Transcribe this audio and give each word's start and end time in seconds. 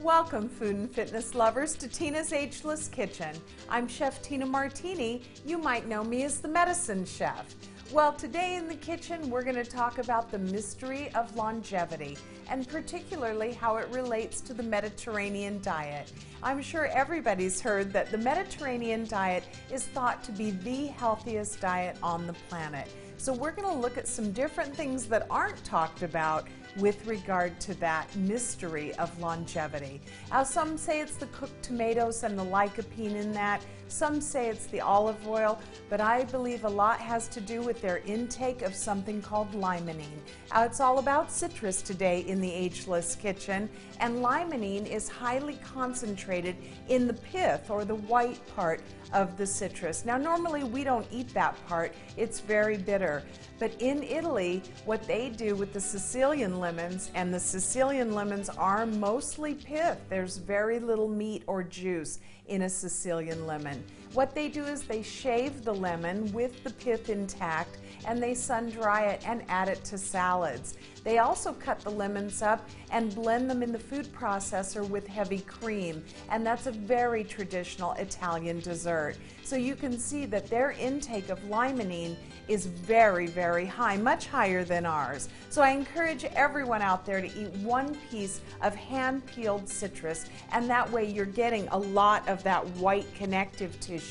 Welcome, 0.00 0.48
food 0.48 0.76
and 0.76 0.90
fitness 0.90 1.34
lovers, 1.34 1.74
to 1.76 1.86
Tina's 1.86 2.32
Ageless 2.32 2.88
Kitchen. 2.88 3.36
I'm 3.68 3.86
Chef 3.86 4.22
Tina 4.22 4.46
Martini. 4.46 5.20
You 5.44 5.58
might 5.58 5.86
know 5.86 6.02
me 6.02 6.24
as 6.24 6.40
the 6.40 6.48
Medicine 6.48 7.04
Chef. 7.04 7.54
Well, 7.92 8.14
today 8.14 8.56
in 8.56 8.68
the 8.68 8.74
kitchen, 8.74 9.28
we're 9.28 9.42
going 9.42 9.54
to 9.56 9.64
talk 9.64 9.98
about 9.98 10.30
the 10.30 10.38
mystery 10.38 11.14
of 11.14 11.36
longevity 11.36 12.16
and 12.48 12.66
particularly 12.66 13.52
how 13.52 13.76
it 13.76 13.86
relates 13.90 14.40
to 14.40 14.54
the 14.54 14.62
Mediterranean 14.62 15.60
diet. 15.60 16.10
I'm 16.42 16.62
sure 16.62 16.86
everybody's 16.86 17.60
heard 17.60 17.92
that 17.92 18.10
the 18.10 18.18
Mediterranean 18.18 19.06
diet 19.06 19.44
is 19.70 19.84
thought 19.84 20.24
to 20.24 20.32
be 20.32 20.52
the 20.52 20.86
healthiest 20.86 21.60
diet 21.60 21.98
on 22.02 22.26
the 22.26 22.32
planet. 22.48 22.88
So, 23.18 23.32
we're 23.32 23.52
going 23.52 23.68
to 23.68 23.74
look 23.78 23.96
at 23.96 24.08
some 24.08 24.32
different 24.32 24.74
things 24.74 25.06
that 25.06 25.26
aren't 25.30 25.62
talked 25.64 26.02
about 26.02 26.48
with 26.76 27.06
regard 27.06 27.60
to 27.60 27.74
that 27.80 28.14
mystery 28.16 28.94
of 28.94 29.16
longevity. 29.20 30.00
Now, 30.30 30.42
some 30.42 30.76
say 30.76 31.00
it's 31.00 31.16
the 31.16 31.26
cooked 31.26 31.62
tomatoes 31.62 32.22
and 32.22 32.38
the 32.38 32.44
lycopene 32.44 33.14
in 33.14 33.32
that. 33.32 33.62
Some 33.94 34.20
say 34.20 34.48
it's 34.48 34.66
the 34.66 34.80
olive 34.80 35.24
oil, 35.24 35.56
but 35.88 36.00
I 36.00 36.24
believe 36.24 36.64
a 36.64 36.68
lot 36.68 36.98
has 36.98 37.28
to 37.28 37.40
do 37.40 37.62
with 37.62 37.80
their 37.80 37.98
intake 37.98 38.62
of 38.62 38.74
something 38.74 39.22
called 39.22 39.52
limonene. 39.52 40.18
It's 40.52 40.80
all 40.80 40.98
about 40.98 41.30
citrus 41.30 41.80
today 41.80 42.22
in 42.22 42.40
the 42.40 42.52
Ageless 42.52 43.14
Kitchen, 43.14 43.70
and 44.00 44.16
limonene 44.16 44.84
is 44.84 45.08
highly 45.08 45.60
concentrated 45.64 46.56
in 46.88 47.06
the 47.06 47.12
pith 47.14 47.70
or 47.70 47.84
the 47.84 47.94
white 47.94 48.44
part 48.56 48.80
of 49.12 49.36
the 49.36 49.46
citrus. 49.46 50.04
Now, 50.04 50.18
normally 50.18 50.64
we 50.64 50.82
don't 50.82 51.06
eat 51.12 51.32
that 51.34 51.56
part, 51.68 51.94
it's 52.16 52.40
very 52.40 52.76
bitter. 52.76 53.22
But 53.60 53.80
in 53.80 54.02
Italy, 54.02 54.60
what 54.86 55.06
they 55.06 55.28
do 55.28 55.54
with 55.54 55.72
the 55.72 55.80
Sicilian 55.80 56.58
lemons, 56.58 57.12
and 57.14 57.32
the 57.32 57.38
Sicilian 57.38 58.12
lemons 58.12 58.48
are 58.48 58.86
mostly 58.86 59.54
pith, 59.54 59.98
there's 60.08 60.38
very 60.38 60.80
little 60.80 61.06
meat 61.06 61.44
or 61.46 61.62
juice 61.62 62.18
in 62.46 62.62
a 62.62 62.68
Sicilian 62.68 63.46
lemon. 63.46 63.82
What 64.14 64.32
they 64.32 64.48
do 64.48 64.64
is 64.64 64.84
they 64.84 65.02
shave 65.02 65.64
the 65.64 65.74
lemon 65.74 66.32
with 66.32 66.62
the 66.62 66.70
pith 66.70 67.10
intact 67.10 67.78
and 68.06 68.22
they 68.22 68.34
sun 68.34 68.70
dry 68.70 69.06
it 69.06 69.22
and 69.26 69.42
add 69.48 69.68
it 69.68 69.82
to 69.84 69.98
salads. 69.98 70.76
They 71.02 71.18
also 71.18 71.52
cut 71.52 71.80
the 71.80 71.90
lemons 71.90 72.40
up 72.40 72.68
and 72.90 73.14
blend 73.14 73.50
them 73.50 73.62
in 73.62 73.72
the 73.72 73.78
food 73.78 74.10
processor 74.12 74.88
with 74.88 75.06
heavy 75.06 75.40
cream, 75.40 76.04
and 76.30 76.46
that's 76.46 76.66
a 76.66 76.72
very 76.72 77.24
traditional 77.24 77.92
Italian 77.92 78.60
dessert. 78.60 79.16
So 79.42 79.56
you 79.56 79.74
can 79.74 79.98
see 79.98 80.24
that 80.26 80.48
their 80.48 80.72
intake 80.72 81.28
of 81.28 81.38
limonene 81.44 82.16
is 82.48 82.66
very, 82.66 83.26
very 83.26 83.66
high, 83.66 83.96
much 83.96 84.26
higher 84.26 84.64
than 84.64 84.86
ours. 84.86 85.28
So 85.50 85.62
I 85.62 85.70
encourage 85.70 86.24
everyone 86.24 86.82
out 86.82 87.04
there 87.04 87.20
to 87.20 87.26
eat 87.26 87.52
one 87.62 87.94
piece 88.10 88.40
of 88.62 88.74
hand 88.74 89.26
peeled 89.26 89.68
citrus, 89.68 90.26
and 90.52 90.68
that 90.70 90.90
way 90.90 91.10
you're 91.10 91.26
getting 91.26 91.68
a 91.68 91.78
lot 91.78 92.26
of 92.28 92.42
that 92.44 92.66
white 92.76 93.06
connective 93.14 93.78
tissue, 93.80 94.03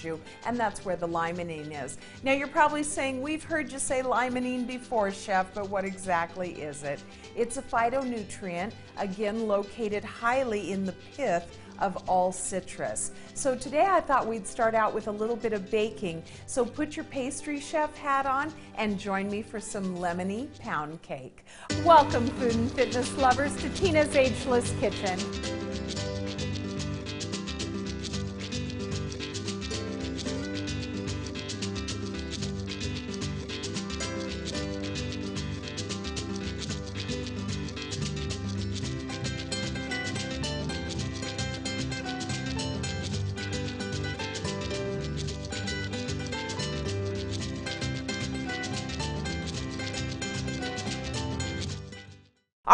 and 0.45 0.57
that's 0.57 0.85
where 0.85 0.95
the 0.95 1.07
limonene 1.07 1.83
is. 1.83 1.97
Now 2.23 2.33
you're 2.33 2.47
probably 2.47 2.83
saying, 2.83 3.21
We've 3.21 3.43
heard 3.43 3.71
you 3.71 3.79
say 3.79 4.01
limonene 4.01 4.67
before, 4.67 5.11
Chef, 5.11 5.53
but 5.53 5.69
what 5.69 5.85
exactly 5.85 6.53
is 6.53 6.83
it? 6.83 7.01
It's 7.35 7.57
a 7.57 7.61
phytonutrient, 7.61 8.71
again 8.97 9.47
located 9.47 10.03
highly 10.03 10.71
in 10.71 10.85
the 10.85 10.93
pith 11.15 11.57
of 11.79 11.97
all 12.07 12.31
citrus. 12.31 13.11
So 13.33 13.55
today 13.55 13.85
I 13.89 13.99
thought 13.99 14.27
we'd 14.27 14.47
start 14.47 14.75
out 14.75 14.93
with 14.93 15.07
a 15.07 15.11
little 15.11 15.35
bit 15.35 15.53
of 15.53 15.69
baking. 15.69 16.23
So 16.45 16.65
put 16.65 16.95
your 16.95 17.05
pastry 17.05 17.59
chef 17.59 17.95
hat 17.97 18.25
on 18.25 18.53
and 18.75 18.99
join 18.99 19.29
me 19.29 19.41
for 19.41 19.59
some 19.59 19.97
lemony 19.97 20.47
pound 20.59 21.01
cake. 21.01 21.45
Welcome 21.83 22.27
food 22.27 22.55
and 22.55 22.71
fitness 22.71 23.15
lovers 23.17 23.55
to 23.57 23.69
Tina's 23.69 24.15
Ageless 24.15 24.71
Kitchen. 24.79 25.19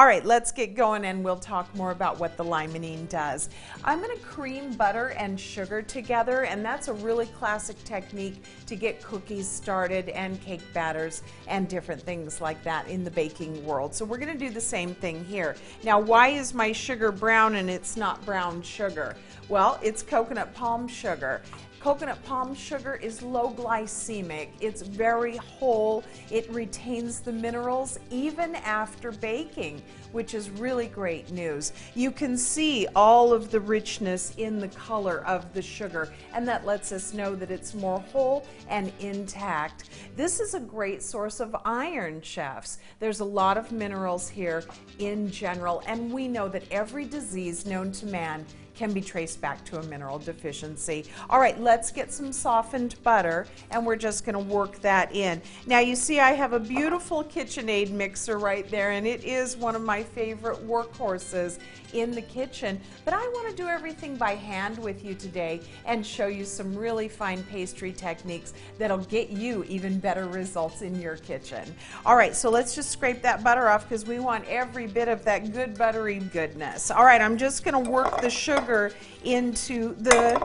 Right, 0.10 0.26
let's 0.26 0.52
get 0.52 0.74
going 0.74 1.06
and 1.06 1.24
we'll 1.24 1.38
talk 1.38 1.74
more 1.76 1.92
about 1.92 2.20
what 2.20 2.36
the 2.36 2.44
limonene 2.44 3.08
does. 3.10 3.52
I'm 3.84 4.02
going 4.02 4.18
to 4.18 4.24
cream 4.24 4.74
butter 4.74 5.10
and 5.10 5.40
sugar 5.40 5.84
together, 5.84 6.46
and 6.46 6.66
that's 6.66 6.88
a 6.88 6.94
really 6.94 7.28
classic 7.28 7.78
technique 7.84 8.44
to 8.70 8.76
get 8.76 9.02
cookies 9.04 9.48
started 9.48 10.10
and 10.10 10.40
cake 10.42 10.62
batters 10.74 11.24
and 11.48 11.68
different 11.68 12.02
things 12.02 12.40
like 12.40 12.64
that 12.64 12.88
in 12.88 13.04
the 13.04 13.10
baking 13.10 13.66
world. 13.66 13.96
So 13.96 14.06
we're 14.06 14.20
going 14.20 14.32
to 14.32 14.38
do 14.38 14.52
the 14.52 14.62
same 14.62 14.94
thing 14.94 15.26
here. 15.26 15.56
Now, 15.84 16.00
why 16.00 16.28
is 16.28 16.54
my 16.54 16.72
sugar 16.72 17.12
brown 17.12 17.56
and 17.56 17.68
it's 17.68 17.98
not 17.98 18.24
brown 18.26 18.62
sugar? 18.62 19.16
Well, 19.50 19.80
it's 19.82 20.04
coconut 20.04 20.54
palm 20.54 20.88
sugar. 20.88 21.42
Coconut 21.80 22.22
palm 22.26 22.54
sugar 22.54 22.96
is 22.96 23.22
low 23.22 23.52
glycemic. 23.52 24.50
It's 24.60 24.82
very 24.82 25.38
whole. 25.38 26.04
It 26.30 26.50
retains 26.50 27.22
the 27.22 27.32
minerals 27.32 27.98
even 28.12 28.56
after 28.56 29.14
baking, 29.14 29.82
which 30.12 30.34
is 30.34 30.50
really 30.50 30.88
great 30.88 31.32
news. 31.32 31.72
You 31.96 32.12
can 32.12 32.38
see 32.38 32.86
all 32.98 33.32
of 33.32 33.50
the 33.50 33.62
richness 33.62 34.34
in 34.36 34.60
the 34.60 34.68
color 34.68 35.24
of 35.26 35.54
the 35.54 35.62
sugar, 35.62 36.12
and 36.34 36.46
that 36.50 36.66
lets 36.66 36.92
us 36.92 37.14
know 37.14 37.34
that 37.36 37.50
it's 37.50 37.74
more 37.74 38.02
whole 38.12 38.46
and 38.68 38.92
intact. 39.00 39.90
This 40.16 40.40
is 40.40 40.54
a 40.54 40.60
great 40.60 41.02
source 41.02 41.40
of 41.40 41.56
iron, 41.66 42.22
chefs. 42.22 42.80
There's 43.00 43.20
a 43.20 43.26
lot 43.26 43.58
of 43.58 43.72
minerals 43.72 44.30
here 44.30 44.64
in 44.98 45.32
general, 45.32 45.82
and 45.88 46.12
we 46.12 46.28
know 46.28 46.48
that 46.50 46.64
every 46.72 47.06
disease 47.06 47.66
known 47.66 47.92
to 47.94 48.06
man 48.06 48.46
can 48.80 48.94
be 48.94 49.02
traced 49.02 49.42
back 49.42 49.66
to 49.66 49.78
a 49.78 49.84
mineral 49.84 50.18
deficiency. 50.18 51.04
All 51.30 51.38
right, 51.38 51.60
let's 51.60 51.92
get 51.92 52.14
some 52.14 52.32
softened 52.32 52.96
butter 53.04 53.46
and 53.72 53.86
we're 53.86 53.98
just 53.98 54.26
gonna 54.26 54.40
work 54.40 54.80
that 54.80 55.14
in. 55.14 55.42
Now 55.68 55.80
you 55.80 55.98
see 55.98 56.22
I 56.22 56.32
have 56.32 56.54
a 56.54 56.60
beautiful 56.62 57.26
KitchenAid 57.26 57.92
mixer 57.92 58.40
right 58.40 58.66
there 58.72 58.92
and 58.92 59.06
it 59.06 59.26
is 59.26 59.58
one 59.58 59.76
of 59.76 59.82
my 59.82 60.02
favorite 60.02 60.66
workhorses 60.66 61.60
in 61.92 62.12
the 62.12 62.22
kitchen, 62.22 62.80
but 63.04 63.14
I 63.14 63.28
wanna 63.34 63.54
do 63.54 63.68
everything 63.68 64.16
by 64.16 64.36
hand 64.36 64.78
with 64.78 65.04
you 65.04 65.14
today 65.14 65.60
and 65.86 66.06
show 66.06 66.28
you 66.28 66.46
some 66.46 66.74
really 66.74 67.10
fine 67.10 67.44
pastry 67.44 67.92
techniques 67.92 68.54
that'll 68.78 69.00
get 69.00 69.30
you 69.30 69.66
even 69.66 70.00
better 70.00 70.28
results 70.28 70.84
in 70.84 71.02
your 71.02 71.18
kitchen. 71.18 71.76
All 72.06 72.16
right, 72.16 72.34
so 72.34 72.50
let's 72.50 72.76
just 72.76 72.92
scrape 72.92 73.22
that 73.24 73.44
butter 73.44 73.68
off 73.68 73.90
because 73.90 74.06
we 74.06 74.20
want 74.20 74.46
every 74.48 74.88
bit 74.88 75.10
of 75.10 75.26
that 75.26 75.52
good 75.52 75.78
buttery 75.78 76.20
goodness. 76.20 76.92
All 76.92 77.04
right, 77.04 77.20
I'm 77.20 77.38
just 77.38 77.66
gonna 77.66 77.78
work 77.78 78.22
the 78.22 78.30
sugar 78.30 78.69
sugar 78.70 78.92
into 79.24 79.96
the 79.96 80.40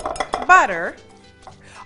butter. 0.47 0.97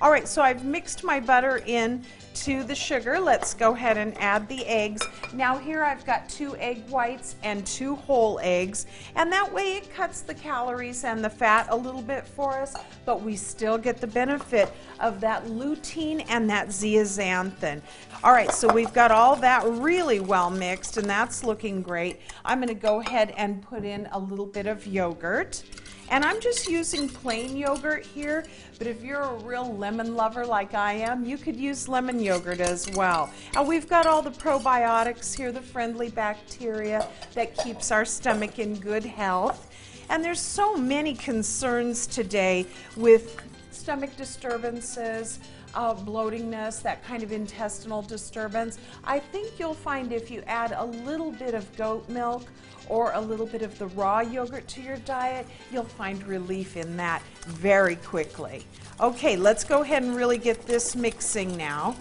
All 0.00 0.12
right, 0.12 0.28
so 0.28 0.40
I've 0.40 0.64
mixed 0.64 1.02
my 1.02 1.18
butter 1.18 1.60
in 1.66 2.04
to 2.34 2.62
the 2.62 2.74
sugar. 2.76 3.18
Let's 3.18 3.52
go 3.52 3.72
ahead 3.72 3.96
and 3.96 4.16
add 4.18 4.48
the 4.48 4.64
eggs. 4.64 5.02
Now 5.32 5.58
here 5.58 5.82
I've 5.82 6.06
got 6.06 6.28
two 6.28 6.54
egg 6.58 6.88
whites 6.88 7.34
and 7.42 7.66
two 7.66 7.96
whole 7.96 8.38
eggs, 8.40 8.86
and 9.16 9.32
that 9.32 9.52
way 9.52 9.78
it 9.78 9.92
cuts 9.92 10.20
the 10.20 10.34
calories 10.34 11.02
and 11.02 11.24
the 11.24 11.28
fat 11.28 11.66
a 11.70 11.76
little 11.76 12.00
bit 12.00 12.24
for 12.24 12.52
us, 12.52 12.76
but 13.04 13.22
we 13.22 13.34
still 13.34 13.76
get 13.76 14.00
the 14.00 14.06
benefit 14.06 14.72
of 15.00 15.20
that 15.20 15.46
lutein 15.46 16.24
and 16.28 16.48
that 16.48 16.68
zeaxanthin. 16.68 17.82
All 18.22 18.30
right, 18.30 18.52
so 18.52 18.72
we've 18.72 18.94
got 18.94 19.10
all 19.10 19.34
that 19.34 19.64
really 19.66 20.20
well 20.20 20.50
mixed, 20.50 20.96
and 20.96 21.10
that's 21.10 21.42
looking 21.42 21.82
great. 21.82 22.20
I'm 22.44 22.60
gonna 22.60 22.74
go 22.74 23.00
ahead 23.00 23.34
and 23.36 23.60
put 23.60 23.84
in 23.84 24.06
a 24.12 24.18
little 24.18 24.46
bit 24.46 24.68
of 24.68 24.86
yogurt. 24.86 25.64
And 26.10 26.24
I'm 26.24 26.40
just 26.40 26.68
using 26.68 27.06
plain 27.08 27.54
yogurt 27.54 28.06
here, 28.06 28.46
but 28.78 28.86
if 28.86 29.02
you're 29.02 29.20
a 29.20 29.34
real 29.34 29.76
lemon 29.76 30.16
lover 30.16 30.46
like 30.46 30.72
I 30.72 30.94
am, 30.94 31.24
you 31.26 31.36
could 31.36 31.56
use 31.56 31.86
lemon 31.86 32.18
yogurt 32.18 32.60
as 32.60 32.88
well. 32.94 33.30
And 33.54 33.68
we've 33.68 33.88
got 33.88 34.06
all 34.06 34.22
the 34.22 34.30
probiotics 34.30 35.36
here, 35.36 35.52
the 35.52 35.60
friendly 35.60 36.08
bacteria 36.08 37.06
that 37.34 37.56
keeps 37.58 37.90
our 37.90 38.06
stomach 38.06 38.58
in 38.58 38.76
good 38.76 39.04
health. 39.04 39.70
And 40.08 40.24
there's 40.24 40.40
so 40.40 40.74
many 40.76 41.14
concerns 41.14 42.06
today 42.06 42.64
with 42.96 43.42
stomach 43.70 44.16
disturbances, 44.16 45.40
uh, 45.78 45.94
bloatingness, 45.94 46.82
that 46.82 47.04
kind 47.04 47.22
of 47.22 47.30
intestinal 47.30 48.02
disturbance. 48.02 48.78
I 49.04 49.20
think 49.20 49.60
you'll 49.60 49.74
find 49.74 50.12
if 50.12 50.28
you 50.28 50.42
add 50.48 50.72
a 50.76 50.84
little 50.84 51.30
bit 51.30 51.54
of 51.54 51.74
goat 51.76 52.08
milk 52.08 52.42
or 52.88 53.12
a 53.12 53.20
little 53.20 53.46
bit 53.46 53.62
of 53.62 53.78
the 53.78 53.86
raw 53.88 54.18
yogurt 54.18 54.66
to 54.68 54.82
your 54.82 54.96
diet, 54.98 55.46
you'll 55.70 55.84
find 55.84 56.20
relief 56.26 56.76
in 56.76 56.96
that 56.96 57.22
very 57.46 57.94
quickly. 57.94 58.66
Okay, 59.00 59.36
let's 59.36 59.62
go 59.62 59.82
ahead 59.82 60.02
and 60.02 60.16
really 60.16 60.36
get 60.36 60.66
this 60.66 60.96
mixing 60.96 61.56
now. 61.56 61.94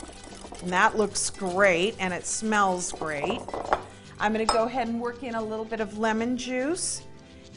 And 0.64 0.74
that 0.74 0.98
looks 0.98 1.30
great 1.30 1.96
and 2.00 2.12
it 2.16 2.26
smells 2.26 2.92
great. 2.94 3.40
I'm 4.20 4.34
going 4.34 4.46
to 4.46 4.52
go 4.52 4.64
ahead 4.64 4.88
and 4.88 5.00
work 5.00 5.22
in 5.22 5.36
a 5.36 5.44
little 5.44 5.66
bit 5.66 5.82
of 5.82 6.00
lemon 6.00 6.36
juice. 6.36 7.04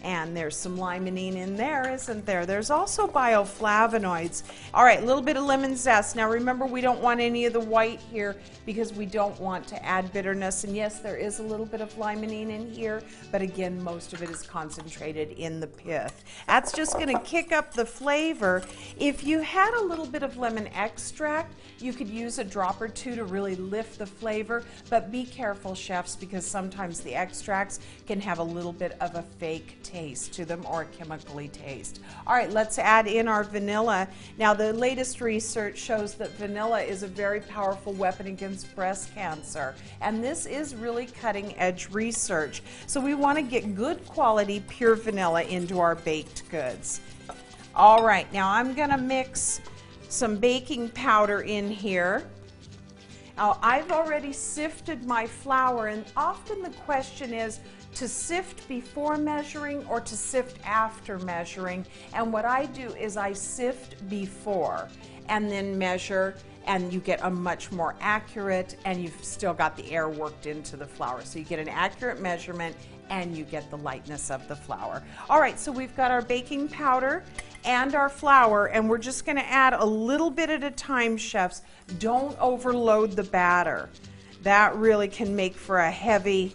And 0.02 0.34
there's 0.34 0.56
some 0.56 0.78
limonene 0.78 1.34
in 1.34 1.56
there, 1.56 1.92
isn't 1.92 2.24
there? 2.24 2.46
There's 2.46 2.70
also 2.70 3.06
bioflavonoids. 3.06 4.44
All 4.72 4.82
right, 4.82 5.02
a 5.02 5.04
little 5.04 5.22
bit 5.22 5.36
of 5.36 5.44
lemon 5.44 5.76
zest. 5.76 6.16
Now 6.16 6.30
remember, 6.30 6.64
we 6.64 6.80
don't 6.80 7.00
want 7.00 7.20
any 7.20 7.44
of 7.44 7.52
the 7.52 7.60
white 7.60 8.00
here 8.10 8.36
because 8.64 8.94
we 8.94 9.04
don't 9.04 9.38
want 9.38 9.66
to 9.68 9.84
add 9.84 10.10
bitterness. 10.12 10.64
And 10.64 10.74
yes, 10.74 11.00
there 11.00 11.16
is 11.16 11.38
a 11.40 11.42
little 11.42 11.66
bit 11.66 11.82
of 11.82 11.92
limonene 11.96 12.48
in 12.48 12.70
here, 12.70 13.02
but 13.30 13.42
again, 13.42 13.82
most 13.82 14.14
of 14.14 14.22
it 14.22 14.30
is 14.30 14.42
concentrated 14.42 15.32
in 15.32 15.60
the 15.60 15.66
pith. 15.66 16.24
That's 16.46 16.72
just 16.72 16.94
gonna 16.94 17.20
kick 17.20 17.52
up 17.52 17.74
the 17.74 17.84
flavor. 17.84 18.62
If 18.98 19.24
you 19.24 19.40
had 19.40 19.74
a 19.74 19.84
little 19.84 20.06
bit 20.06 20.22
of 20.22 20.38
lemon 20.38 20.68
extract, 20.68 21.52
you 21.78 21.92
could 21.92 22.08
use 22.08 22.38
a 22.38 22.44
drop 22.44 22.80
or 22.80 22.88
two 22.88 23.14
to 23.16 23.24
really 23.24 23.56
lift 23.56 23.98
the 23.98 24.06
flavor, 24.06 24.64
but 24.88 25.12
be 25.12 25.24
careful, 25.24 25.74
chefs, 25.74 26.16
because 26.16 26.46
sometimes 26.46 27.00
the 27.00 27.14
extracts 27.14 27.80
can 28.06 28.20
have 28.20 28.38
a 28.38 28.42
little 28.42 28.72
bit 28.72 28.96
of 29.00 29.14
a 29.14 29.22
fake 29.38 29.76
taste 29.82 29.89
to 29.90 30.44
them 30.44 30.64
or 30.66 30.84
chemically 30.84 31.48
taste. 31.48 32.00
All 32.26 32.34
right, 32.34 32.50
let's 32.50 32.78
add 32.78 33.08
in 33.08 33.26
our 33.26 33.42
vanilla. 33.42 34.06
Now, 34.38 34.54
the 34.54 34.72
latest 34.72 35.20
research 35.20 35.78
shows 35.78 36.14
that 36.14 36.30
vanilla 36.32 36.80
is 36.80 37.02
a 37.02 37.08
very 37.08 37.40
powerful 37.40 37.92
weapon 37.92 38.28
against 38.28 38.72
breast 38.76 39.12
cancer, 39.14 39.74
and 40.00 40.22
this 40.22 40.46
is 40.46 40.76
really 40.76 41.06
cutting 41.06 41.58
edge 41.58 41.88
research. 41.90 42.62
So 42.86 43.00
we 43.00 43.14
want 43.14 43.36
to 43.38 43.42
get 43.42 43.74
good 43.74 44.06
quality 44.06 44.62
pure 44.68 44.94
vanilla 44.94 45.42
into 45.42 45.80
our 45.80 45.96
baked 45.96 46.48
goods. 46.50 47.00
All 47.74 48.04
right, 48.04 48.32
now 48.32 48.48
I'm 48.48 48.74
going 48.74 48.90
to 48.90 48.98
mix 48.98 49.60
some 50.08 50.36
baking 50.36 50.90
powder 50.90 51.40
in 51.40 51.68
here. 51.68 52.28
Now, 53.36 53.58
I've 53.62 53.90
already 53.90 54.32
sifted 54.32 55.04
my 55.04 55.26
flour, 55.26 55.88
and 55.88 56.04
often 56.16 56.62
the 56.62 56.70
question 56.70 57.32
is 57.32 57.58
to 57.94 58.08
sift 58.08 58.66
before 58.68 59.16
measuring 59.16 59.84
or 59.86 60.00
to 60.00 60.16
sift 60.16 60.58
after 60.64 61.18
measuring. 61.20 61.84
And 62.14 62.32
what 62.32 62.44
I 62.44 62.66
do 62.66 62.88
is 62.94 63.16
I 63.16 63.32
sift 63.32 64.08
before 64.08 64.88
and 65.28 65.50
then 65.50 65.76
measure 65.78 66.36
and 66.66 66.92
you 66.92 67.00
get 67.00 67.20
a 67.22 67.30
much 67.30 67.72
more 67.72 67.94
accurate 68.00 68.76
and 68.84 69.02
you've 69.02 69.24
still 69.24 69.54
got 69.54 69.76
the 69.76 69.90
air 69.90 70.08
worked 70.08 70.46
into 70.46 70.76
the 70.76 70.86
flour. 70.86 71.22
So 71.24 71.38
you 71.38 71.44
get 71.44 71.58
an 71.58 71.68
accurate 71.68 72.20
measurement 72.20 72.76
and 73.08 73.36
you 73.36 73.44
get 73.44 73.68
the 73.70 73.78
lightness 73.78 74.30
of 74.30 74.46
the 74.46 74.54
flour. 74.54 75.02
All 75.28 75.40
right, 75.40 75.58
so 75.58 75.72
we've 75.72 75.94
got 75.96 76.10
our 76.10 76.22
baking 76.22 76.68
powder 76.68 77.24
and 77.64 77.94
our 77.94 78.08
flour 78.08 78.66
and 78.66 78.88
we're 78.88 78.98
just 78.98 79.26
gonna 79.26 79.40
add 79.40 79.72
a 79.72 79.84
little 79.84 80.30
bit 80.30 80.48
at 80.48 80.62
a 80.62 80.70
time, 80.70 81.16
chefs. 81.16 81.62
Don't 81.98 82.38
overload 82.38 83.12
the 83.12 83.24
batter. 83.24 83.90
That 84.42 84.74
really 84.76 85.08
can 85.08 85.34
make 85.34 85.54
for 85.54 85.78
a 85.78 85.90
heavy, 85.90 86.54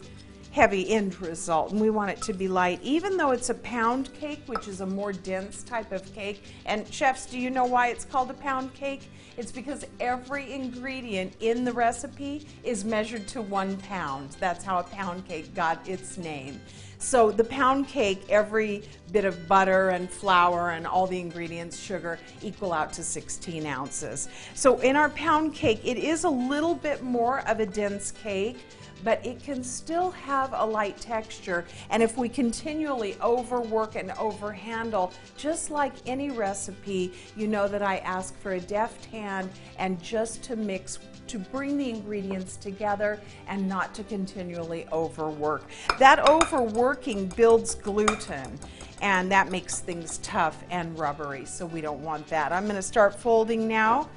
heavy 0.55 0.89
end 0.89 1.21
result 1.21 1.73
and 1.73 1.81
we 1.81 1.89
want 1.89 2.09
it 2.09 2.21
to 2.21 2.31
be 2.31 2.47
light 2.47 2.79
even 2.81 3.17
though 3.17 3.31
it's 3.31 3.49
a 3.49 3.53
pound 3.55 4.09
cake 4.13 4.41
which 4.45 4.69
is 4.69 4.79
a 4.79 4.85
more 4.85 5.11
dense 5.11 5.63
type 5.63 5.91
of 5.91 6.15
cake. 6.15 6.45
And 6.65 6.87
chefs 6.93 7.25
do 7.25 7.37
you 7.37 7.49
know 7.49 7.65
why 7.65 7.89
it's 7.89 8.05
called 8.05 8.31
a 8.31 8.35
pound 8.35 8.73
cake? 8.73 9.01
It's 9.35 9.51
because 9.51 9.85
every 9.99 10.53
ingredient 10.53 11.33
in 11.41 11.65
the 11.65 11.73
recipe 11.73 12.47
is 12.63 12.85
measured 12.85 13.27
to 13.29 13.41
one 13.41 13.75
pound. 13.75 14.37
That's 14.39 14.63
how 14.63 14.79
a 14.79 14.83
pound 14.83 15.27
cake 15.27 15.53
got 15.53 15.85
its 15.89 16.17
name 16.17 16.61
so 16.97 17.31
the 17.31 17.43
pound 17.43 17.87
cake 17.87 18.21
every 18.29 18.83
bit 19.11 19.25
of 19.25 19.47
butter 19.47 19.89
and 19.89 20.09
flour 20.09 20.71
and 20.71 20.85
all 20.85 21.07
the 21.07 21.19
ingredients 21.19 21.79
sugar 21.79 22.19
equal 22.41 22.73
out 22.73 22.91
to 22.93 23.03
16 23.03 23.65
ounces 23.65 24.27
so 24.53 24.79
in 24.79 24.95
our 24.95 25.09
pound 25.11 25.53
cake 25.53 25.79
it 25.83 25.97
is 25.97 26.23
a 26.23 26.29
little 26.29 26.75
bit 26.75 27.03
more 27.03 27.41
of 27.47 27.59
a 27.59 27.65
dense 27.65 28.11
cake 28.11 28.57
but 29.05 29.23
it 29.25 29.41
can 29.41 29.63
still 29.63 30.11
have 30.11 30.51
a 30.53 30.65
light 30.65 30.97
texture. 30.97 31.63
And 31.91 32.01
if 32.01 32.17
we 32.17 32.27
continually 32.27 33.15
overwork 33.21 33.95
and 33.95 34.09
overhandle, 34.11 35.13
just 35.37 35.69
like 35.69 35.93
any 36.05 36.31
recipe, 36.31 37.13
you 37.37 37.47
know 37.47 37.67
that 37.67 37.83
I 37.83 37.97
ask 37.97 38.37
for 38.39 38.53
a 38.53 38.59
deft 38.59 39.05
hand 39.05 39.49
and 39.77 40.01
just 40.01 40.41
to 40.43 40.55
mix 40.55 40.97
to 41.27 41.39
bring 41.39 41.77
the 41.77 41.89
ingredients 41.89 42.57
together 42.57 43.19
and 43.47 43.67
not 43.67 43.93
to 43.95 44.03
continually 44.03 44.87
overwork. 44.91 45.63
That 45.99 46.29
overworking 46.29 47.27
builds 47.27 47.75
gluten 47.75 48.59
and 49.01 49.31
that 49.31 49.51
makes 49.51 49.79
things 49.79 50.19
tough 50.19 50.63
and 50.69 50.97
rubbery, 50.97 51.45
so 51.45 51.65
we 51.65 51.81
don't 51.81 52.01
want 52.01 52.27
that. 52.27 52.51
I'm 52.51 52.63
going 52.63 52.75
to 52.75 52.81
start 52.81 53.13
folding 53.13 53.67
now, 53.67 54.09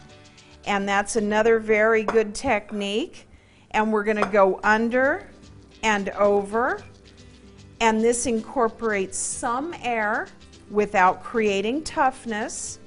and 0.67 0.89
that's 0.89 1.17
another 1.17 1.59
very 1.59 2.05
good 2.05 2.35
technique 2.35 3.29
and 3.73 3.93
we're 3.93 4.05
going 4.05 4.17
to 4.17 4.29
go 4.29 4.61
under 4.63 5.29
and 5.83 6.09
over. 6.11 6.83
And 7.81 8.01
this 8.03 8.27
incorporates 8.27 9.17
some 9.17 9.75
air 9.83 10.29
without 10.71 11.23
creating 11.23 11.85
toughness. 11.85 12.79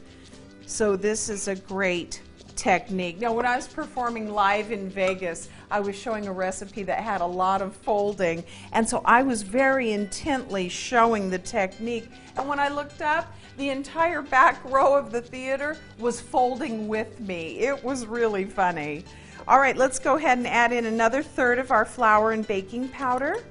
So 0.66 0.96
this 0.96 1.30
is 1.30 1.48
a 1.48 1.56
great 1.56 2.22
technique. 2.62 3.20
Now, 3.20 3.34
when 3.34 3.46
I 3.48 3.56
was 3.56 3.68
performing 3.68 4.32
live 4.32 4.72
in 4.72 4.88
Vegas, 4.88 5.50
I 5.72 5.80
was 5.80 5.96
showing 5.96 6.28
a 6.28 6.32
recipe 6.32 6.84
that 6.84 7.00
had 7.00 7.22
a 7.22 7.26
lot 7.26 7.60
of 7.60 7.76
folding, 7.76 8.44
and 8.72 8.88
so 8.88 9.02
I 9.04 9.24
was 9.24 9.42
very 9.42 9.94
intently 9.94 10.70
showing 10.70 11.32
the 11.32 11.40
technique. 11.40 12.08
And 12.38 12.48
when 12.48 12.60
I 12.60 12.70
looked 12.70 13.02
up, 13.02 13.34
the 13.58 13.70
entire 13.70 14.22
back 14.22 14.64
row 14.64 14.96
of 14.96 15.12
the 15.12 15.22
theater 15.22 15.76
was 15.98 16.22
folding 16.22 16.88
with 16.88 17.20
me. 17.20 17.58
It 17.60 17.84
was 17.84 18.06
really 18.06 18.46
funny. 18.46 19.06
All 19.48 19.58
right, 19.58 19.76
let's 19.76 19.98
go 19.98 20.18
ahead 20.18 20.38
and 20.38 20.46
add 20.46 20.72
in 20.72 20.86
another 20.86 21.24
third 21.24 21.58
of 21.58 21.72
our 21.72 21.84
flour 21.84 22.32
and 22.32 22.46
baking 22.46 22.90
powder. 22.90 23.44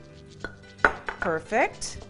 Perfect. 1.18 2.06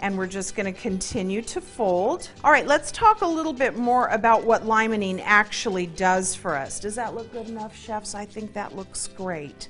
And 0.00 0.16
we're 0.16 0.26
just 0.26 0.54
going 0.54 0.72
to 0.72 0.80
continue 0.80 1.42
to 1.42 1.60
fold. 1.60 2.30
All 2.44 2.52
right, 2.52 2.66
let's 2.66 2.92
talk 2.92 3.22
a 3.22 3.26
little 3.26 3.52
bit 3.52 3.76
more 3.76 4.06
about 4.08 4.44
what 4.44 4.62
limonene 4.64 5.20
actually 5.24 5.86
does 5.86 6.34
for 6.34 6.56
us. 6.56 6.78
Does 6.78 6.94
that 6.94 7.14
look 7.14 7.32
good 7.32 7.48
enough, 7.48 7.76
chefs? 7.76 8.14
I 8.14 8.24
think 8.24 8.52
that 8.52 8.76
looks 8.76 9.08
great. 9.08 9.68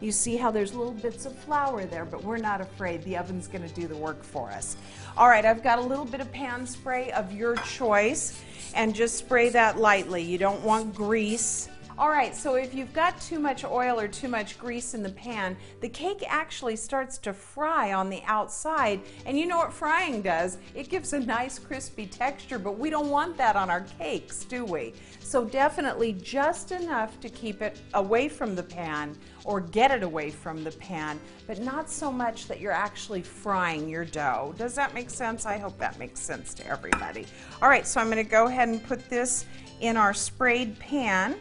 You 0.00 0.12
see 0.12 0.36
how 0.36 0.50
there's 0.50 0.74
little 0.74 0.92
bits 0.92 1.24
of 1.24 1.36
flour 1.38 1.84
there, 1.86 2.04
but 2.04 2.22
we're 2.22 2.36
not 2.36 2.60
afraid. 2.60 3.02
The 3.04 3.16
oven's 3.16 3.48
going 3.48 3.66
to 3.66 3.74
do 3.74 3.86
the 3.86 3.96
work 3.96 4.22
for 4.22 4.50
us. 4.50 4.76
All 5.16 5.28
right, 5.28 5.44
I've 5.44 5.62
got 5.62 5.78
a 5.78 5.82
little 5.82 6.04
bit 6.04 6.20
of 6.20 6.30
pan 6.32 6.66
spray 6.66 7.10
of 7.12 7.32
your 7.32 7.56
choice, 7.56 8.42
and 8.74 8.94
just 8.94 9.16
spray 9.16 9.48
that 9.50 9.78
lightly. 9.78 10.22
You 10.22 10.36
don't 10.36 10.62
want 10.62 10.94
grease. 10.94 11.68
All 11.98 12.10
right, 12.10 12.36
so 12.36 12.56
if 12.56 12.74
you've 12.74 12.92
got 12.92 13.18
too 13.22 13.38
much 13.38 13.64
oil 13.64 13.98
or 13.98 14.06
too 14.06 14.28
much 14.28 14.58
grease 14.58 14.92
in 14.92 15.02
the 15.02 15.08
pan, 15.08 15.56
the 15.80 15.88
cake 15.88 16.22
actually 16.28 16.76
starts 16.76 17.16
to 17.16 17.32
fry 17.32 17.94
on 17.94 18.10
the 18.10 18.20
outside. 18.26 19.00
And 19.24 19.38
you 19.38 19.46
know 19.46 19.56
what 19.56 19.72
frying 19.72 20.20
does? 20.20 20.58
It 20.74 20.90
gives 20.90 21.14
a 21.14 21.20
nice 21.20 21.58
crispy 21.58 22.04
texture, 22.04 22.58
but 22.58 22.78
we 22.78 22.90
don't 22.90 23.08
want 23.08 23.38
that 23.38 23.56
on 23.56 23.70
our 23.70 23.80
cakes, 23.98 24.44
do 24.44 24.66
we? 24.66 24.92
So 25.20 25.46
definitely 25.46 26.12
just 26.12 26.70
enough 26.70 27.18
to 27.20 27.30
keep 27.30 27.62
it 27.62 27.80
away 27.94 28.28
from 28.28 28.54
the 28.54 28.62
pan 28.62 29.16
or 29.46 29.62
get 29.62 29.90
it 29.90 30.02
away 30.02 30.28
from 30.28 30.64
the 30.64 30.72
pan, 30.72 31.18
but 31.46 31.60
not 31.60 31.88
so 31.88 32.12
much 32.12 32.46
that 32.48 32.60
you're 32.60 32.72
actually 32.72 33.22
frying 33.22 33.88
your 33.88 34.04
dough. 34.04 34.54
Does 34.58 34.74
that 34.74 34.92
make 34.92 35.08
sense? 35.08 35.46
I 35.46 35.56
hope 35.56 35.78
that 35.78 35.98
makes 35.98 36.20
sense 36.20 36.52
to 36.54 36.66
everybody. 36.66 37.24
All 37.62 37.70
right, 37.70 37.86
so 37.86 38.02
I'm 38.02 38.10
gonna 38.10 38.22
go 38.22 38.48
ahead 38.48 38.68
and 38.68 38.84
put 38.84 39.08
this 39.08 39.46
in 39.80 39.96
our 39.96 40.12
sprayed 40.12 40.78
pan 40.78 41.36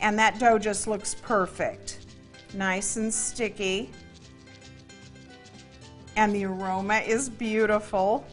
and 0.00 0.18
that 0.18 0.38
dough 0.38 0.58
just 0.58 0.86
looks 0.86 1.14
perfect. 1.14 2.06
Nice 2.54 2.96
and 2.96 3.12
sticky. 3.12 3.90
And 6.16 6.34
the 6.34 6.44
aroma 6.44 6.98
is 6.98 7.28
beautiful. 7.28 8.26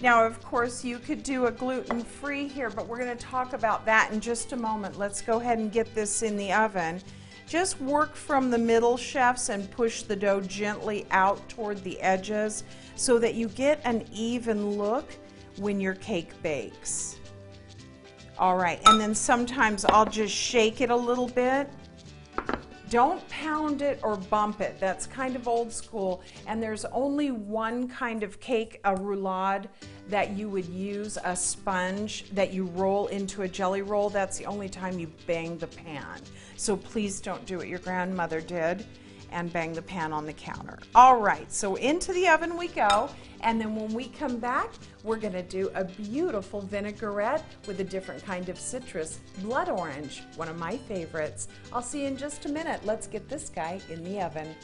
Now, 0.00 0.24
of 0.24 0.42
course, 0.42 0.84
you 0.84 0.98
could 0.98 1.22
do 1.22 1.46
a 1.46 1.50
gluten-free 1.50 2.48
here, 2.48 2.68
but 2.68 2.86
we're 2.86 2.98
going 2.98 3.16
to 3.16 3.24
talk 3.24 3.52
about 3.52 3.86
that 3.86 4.12
in 4.12 4.20
just 4.20 4.52
a 4.52 4.56
moment. 4.56 4.98
Let's 4.98 5.22
go 5.22 5.40
ahead 5.40 5.58
and 5.58 5.72
get 5.72 5.94
this 5.94 6.22
in 6.22 6.36
the 6.36 6.52
oven. 6.52 7.00
Just 7.48 7.80
work 7.80 8.14
from 8.14 8.50
the 8.50 8.58
middle, 8.58 8.96
chefs, 8.96 9.48
and 9.48 9.70
push 9.70 10.02
the 10.02 10.16
dough 10.16 10.40
gently 10.40 11.06
out 11.10 11.48
toward 11.48 11.82
the 11.84 12.00
edges 12.00 12.64
so 12.96 13.18
that 13.18 13.34
you 13.34 13.48
get 13.48 13.80
an 13.84 14.04
even 14.12 14.72
look 14.72 15.16
when 15.56 15.80
your 15.80 15.94
cake 15.94 16.30
bakes. 16.42 17.18
All 18.36 18.56
right, 18.56 18.80
and 18.86 19.00
then 19.00 19.14
sometimes 19.14 19.84
I'll 19.84 20.06
just 20.06 20.34
shake 20.34 20.80
it 20.80 20.90
a 20.90 20.96
little 20.96 21.28
bit. 21.28 21.70
Don't 22.90 23.26
pound 23.28 23.80
it 23.80 24.00
or 24.02 24.16
bump 24.16 24.60
it. 24.60 24.78
That's 24.80 25.06
kind 25.06 25.36
of 25.36 25.46
old 25.46 25.72
school. 25.72 26.20
And 26.46 26.62
there's 26.62 26.84
only 26.86 27.30
one 27.30 27.88
kind 27.88 28.22
of 28.22 28.40
cake, 28.40 28.80
a 28.84 28.94
roulade, 28.94 29.66
that 30.08 30.32
you 30.32 30.48
would 30.48 30.66
use 30.66 31.16
a 31.24 31.34
sponge 31.34 32.30
that 32.32 32.52
you 32.52 32.66
roll 32.66 33.06
into 33.06 33.42
a 33.42 33.48
jelly 33.48 33.82
roll. 33.82 34.10
That's 34.10 34.36
the 34.36 34.46
only 34.46 34.68
time 34.68 34.98
you 34.98 35.10
bang 35.26 35.56
the 35.58 35.68
pan. 35.68 36.20
So 36.56 36.76
please 36.76 37.20
don't 37.20 37.44
do 37.46 37.58
what 37.58 37.68
your 37.68 37.78
grandmother 37.80 38.40
did 38.40 38.84
and 39.34 39.52
bang 39.52 39.72
the 39.74 39.82
pan 39.82 40.12
on 40.12 40.24
the 40.24 40.32
counter. 40.32 40.78
All 40.94 41.20
right, 41.20 41.52
so 41.52 41.74
into 41.74 42.12
the 42.12 42.28
oven 42.28 42.56
we 42.56 42.68
go. 42.68 43.10
And 43.40 43.60
then 43.60 43.76
when 43.76 43.92
we 43.92 44.08
come 44.08 44.38
back, 44.38 44.70
we're 45.02 45.18
gonna 45.18 45.42
do 45.42 45.70
a 45.74 45.84
beautiful 45.84 46.62
vinaigrette 46.62 47.44
with 47.66 47.80
a 47.80 47.84
different 47.84 48.24
kind 48.24 48.48
of 48.48 48.58
citrus, 48.58 49.20
blood 49.40 49.68
orange, 49.68 50.22
one 50.36 50.48
of 50.48 50.56
my 50.56 50.78
favorites. 50.78 51.48
I'll 51.72 51.82
see 51.82 52.02
you 52.02 52.06
in 52.06 52.16
just 52.16 52.46
a 52.46 52.48
minute. 52.48 52.80
Let's 52.84 53.06
get 53.06 53.28
this 53.28 53.50
guy 53.50 53.80
in 53.90 54.02
the 54.02 54.22
oven. 54.22 54.54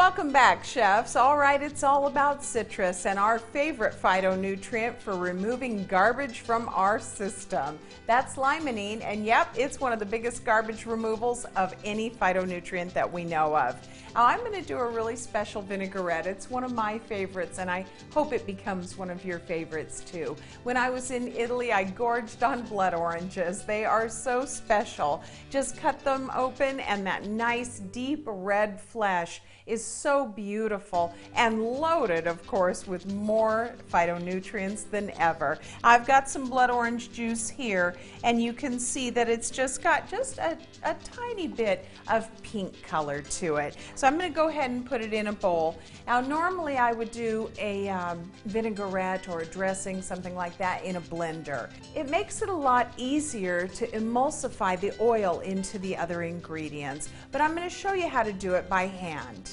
Welcome 0.00 0.32
back, 0.32 0.64
chefs. 0.64 1.14
All 1.14 1.36
right, 1.36 1.62
it's 1.62 1.82
all 1.82 2.06
about 2.06 2.42
citrus 2.42 3.04
and 3.04 3.18
our 3.18 3.38
favorite 3.38 3.92
phytonutrient 3.92 4.96
for 4.96 5.14
removing 5.14 5.84
garbage 5.84 6.40
from 6.40 6.70
our 6.70 6.98
system. 6.98 7.78
That's 8.06 8.36
limonene, 8.36 9.02
and 9.02 9.26
yep, 9.26 9.54
it's 9.54 9.78
one 9.78 9.92
of 9.92 9.98
the 9.98 10.06
biggest 10.06 10.42
garbage 10.42 10.86
removals 10.86 11.44
of 11.54 11.74
any 11.84 12.08
phytonutrient 12.08 12.94
that 12.94 13.12
we 13.12 13.24
know 13.24 13.54
of. 13.54 13.76
Now, 14.14 14.24
I'm 14.24 14.40
going 14.40 14.54
to 14.54 14.66
do 14.66 14.78
a 14.78 14.88
really 14.88 15.16
special 15.16 15.60
vinaigrette. 15.60 16.26
It's 16.26 16.48
one 16.48 16.64
of 16.64 16.72
my 16.72 16.98
favorites, 16.98 17.58
and 17.58 17.70
I 17.70 17.84
hope 18.10 18.32
it 18.32 18.46
becomes 18.46 18.96
one 18.96 19.10
of 19.10 19.22
your 19.22 19.38
favorites 19.38 20.00
too. 20.00 20.34
When 20.62 20.78
I 20.78 20.88
was 20.88 21.10
in 21.10 21.28
Italy, 21.28 21.74
I 21.74 21.84
gorged 21.84 22.42
on 22.42 22.62
blood 22.62 22.94
oranges. 22.94 23.64
They 23.64 23.84
are 23.84 24.08
so 24.08 24.46
special. 24.46 25.22
Just 25.50 25.76
cut 25.76 26.02
them 26.02 26.30
open, 26.34 26.80
and 26.80 27.06
that 27.06 27.26
nice, 27.26 27.80
deep 27.80 28.22
red 28.26 28.80
flesh 28.80 29.42
is 29.66 29.89
so 29.90 30.26
beautiful 30.26 31.14
and 31.34 31.62
loaded, 31.62 32.26
of 32.26 32.46
course, 32.46 32.86
with 32.86 33.10
more 33.12 33.74
phytonutrients 33.92 34.88
than 34.90 35.10
ever. 35.18 35.58
I've 35.82 36.06
got 36.06 36.28
some 36.28 36.48
blood 36.48 36.70
orange 36.70 37.12
juice 37.12 37.48
here, 37.48 37.96
and 38.24 38.42
you 38.42 38.52
can 38.52 38.78
see 38.78 39.10
that 39.10 39.28
it's 39.28 39.50
just 39.50 39.82
got 39.82 40.08
just 40.08 40.38
a, 40.38 40.56
a 40.84 40.94
tiny 41.04 41.48
bit 41.48 41.86
of 42.10 42.28
pink 42.42 42.82
color 42.82 43.22
to 43.22 43.56
it. 43.56 43.76
So 43.94 44.06
I'm 44.06 44.16
going 44.18 44.30
to 44.30 44.34
go 44.34 44.48
ahead 44.48 44.70
and 44.70 44.84
put 44.84 45.00
it 45.00 45.12
in 45.12 45.26
a 45.28 45.32
bowl. 45.32 45.78
Now, 46.06 46.20
normally 46.20 46.76
I 46.76 46.92
would 46.92 47.10
do 47.10 47.50
a 47.58 47.88
um, 47.88 48.30
vinaigrette 48.46 49.28
or 49.28 49.40
a 49.40 49.46
dressing, 49.46 50.02
something 50.02 50.34
like 50.34 50.56
that, 50.58 50.84
in 50.84 50.96
a 50.96 51.00
blender. 51.00 51.70
It 51.94 52.08
makes 52.08 52.42
it 52.42 52.48
a 52.48 52.54
lot 52.54 52.92
easier 52.96 53.66
to 53.68 53.86
emulsify 53.88 54.78
the 54.80 54.92
oil 55.00 55.40
into 55.40 55.78
the 55.78 55.96
other 55.96 56.22
ingredients, 56.22 57.08
but 57.32 57.40
I'm 57.40 57.54
going 57.54 57.68
to 57.68 57.74
show 57.74 57.92
you 57.92 58.08
how 58.08 58.22
to 58.22 58.32
do 58.32 58.54
it 58.54 58.68
by 58.68 58.86
hand. 58.86 59.52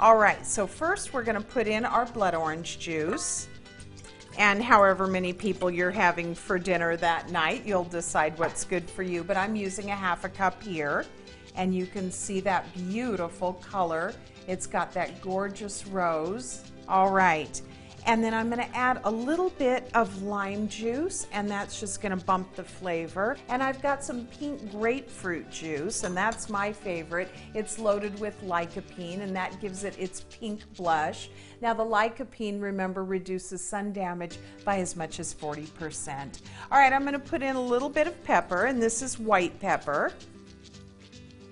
All 0.00 0.16
right, 0.16 0.46
so 0.46 0.66
first 0.66 1.12
we're 1.12 1.22
gonna 1.24 1.42
put 1.42 1.66
in 1.66 1.84
our 1.84 2.06
blood 2.06 2.34
orange 2.34 2.78
juice. 2.78 3.48
And 4.38 4.62
however 4.62 5.06
many 5.06 5.34
people 5.34 5.70
you're 5.70 5.90
having 5.90 6.34
for 6.34 6.58
dinner 6.58 6.96
that 6.96 7.30
night, 7.30 7.66
you'll 7.66 7.84
decide 7.84 8.38
what's 8.38 8.64
good 8.64 8.88
for 8.88 9.02
you. 9.02 9.22
But 9.22 9.36
I'm 9.36 9.54
using 9.54 9.90
a 9.90 9.94
half 9.94 10.24
a 10.24 10.30
cup 10.30 10.62
here. 10.62 11.04
And 11.54 11.74
you 11.74 11.84
can 11.84 12.10
see 12.10 12.40
that 12.40 12.64
beautiful 12.74 13.52
color. 13.52 14.14
It's 14.48 14.66
got 14.66 14.90
that 14.94 15.20
gorgeous 15.20 15.86
rose. 15.86 16.64
All 16.88 17.10
right. 17.10 17.60
And 18.06 18.24
then 18.24 18.34
I'm 18.34 18.48
going 18.50 18.66
to 18.66 18.76
add 18.76 19.00
a 19.04 19.10
little 19.10 19.50
bit 19.50 19.90
of 19.94 20.22
lime 20.22 20.68
juice, 20.68 21.26
and 21.32 21.50
that's 21.50 21.78
just 21.78 22.00
going 22.00 22.16
to 22.18 22.24
bump 22.24 22.54
the 22.56 22.64
flavor. 22.64 23.36
And 23.48 23.62
I've 23.62 23.82
got 23.82 24.02
some 24.02 24.26
pink 24.26 24.70
grapefruit 24.70 25.50
juice, 25.50 26.04
and 26.04 26.16
that's 26.16 26.48
my 26.48 26.72
favorite. 26.72 27.30
It's 27.54 27.78
loaded 27.78 28.18
with 28.18 28.40
lycopene, 28.42 29.20
and 29.20 29.34
that 29.36 29.60
gives 29.60 29.84
it 29.84 29.98
its 29.98 30.24
pink 30.30 30.60
blush. 30.74 31.30
Now, 31.60 31.74
the 31.74 31.84
lycopene, 31.84 32.60
remember, 32.60 33.04
reduces 33.04 33.62
sun 33.62 33.92
damage 33.92 34.38
by 34.64 34.78
as 34.78 34.96
much 34.96 35.20
as 35.20 35.34
40%. 35.34 36.40
All 36.72 36.78
right, 36.78 36.92
I'm 36.92 37.02
going 37.02 37.12
to 37.12 37.18
put 37.18 37.42
in 37.42 37.56
a 37.56 37.62
little 37.62 37.90
bit 37.90 38.06
of 38.06 38.24
pepper, 38.24 38.64
and 38.64 38.82
this 38.82 39.02
is 39.02 39.18
white 39.18 39.60
pepper. 39.60 40.12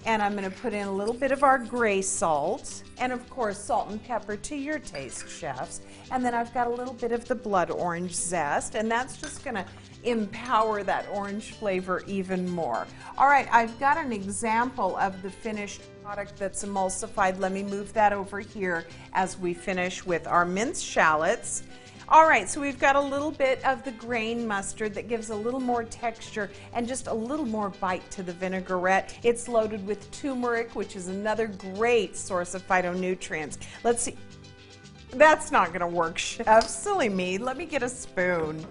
And 0.09 0.23
I'm 0.23 0.33
going 0.33 0.51
to 0.51 0.57
put 0.63 0.73
in 0.73 0.89
a 0.89 0.91
little 0.91 1.13
bit 1.13 1.33
of 1.33 1.43
our 1.43 1.59
gray 1.59 2.01
salt. 2.01 2.83
And 2.97 3.13
of 3.13 3.29
course, 3.29 3.59
salt 3.59 3.91
and 3.91 4.03
pepper 4.03 4.37
to 4.37 4.57
your 4.57 4.79
taste, 4.79 5.29
chefs. 5.29 5.83
And 6.11 6.25
then 6.25 6.33
I've 6.33 6.53
got 6.55 6.67
a 6.67 6.71
little 6.71 6.95
bit 6.95 7.13
of 7.13 7.27
the 7.27 7.35
blood 7.35 7.71
orange 7.71 8.15
zest. 8.15 8.75
And 8.75 8.91
that's 8.91 9.19
just 9.19 9.45
going 9.45 9.57
to 9.57 9.67
empower 10.05 10.83
that 10.83 11.07
orange 11.13 11.53
flavor 11.53 12.03
even 12.07 12.49
more. 12.49 12.87
All 13.19 13.27
right, 13.27 13.47
I've 13.53 13.79
got 13.79 13.99
an 13.99 14.11
example 14.11 14.97
of 14.97 15.21
the 15.21 15.29
finished 15.29 15.83
product 16.03 16.39
that's 16.39 16.65
emulsified. 16.65 17.39
Let 17.39 17.53
me 17.53 17.63
move 17.63 17.93
that 17.93 18.15
over 18.15 18.41
here 18.41 18.87
as 19.13 19.39
we 19.39 19.53
finish 19.53 20.07
with 20.07 20.27
our 20.27 20.47
minced 20.47 20.87
shallots. 20.87 21.65
All 22.11 22.27
right, 22.27 22.49
so 22.49 22.59
we've 22.59 22.79
got 22.79 22.97
a 22.97 23.01
little 23.01 23.31
bit 23.31 23.63
of 23.67 23.85
the 23.85 23.91
grain 23.91 24.47
mustard 24.47 24.95
that 24.95 25.09
gives 25.09 25.29
a 25.29 25.35
little 25.35 25.61
more 25.61 25.85
texture 25.85 26.51
and 26.73 26.89
just 26.89 27.07
a 27.07 27.13
little 27.13 27.45
more 27.45 27.69
bite 27.69 28.11
to 28.13 28.23
the 28.23 28.33
vinaigrette. 28.33 29.19
It's 29.23 29.47
loaded 29.47 29.87
with 29.87 30.11
turmeric, 30.11 30.75
which 30.75 30.97
is 30.97 31.09
another 31.09 31.49
great 31.49 32.17
source 32.17 32.55
of 32.55 32.67
phytonutrients. 32.67 33.59
Let's 33.85 34.03
see. 34.03 34.17
That's 35.11 35.53
not 35.53 35.71
gonna 35.75 35.87
work, 35.87 36.17
chef. 36.17 36.67
Silly 36.67 37.11
me. 37.11 37.37
Let 37.37 37.59
me 37.59 37.67
get 37.67 37.83
a 37.83 37.89
spoon. 37.91 38.65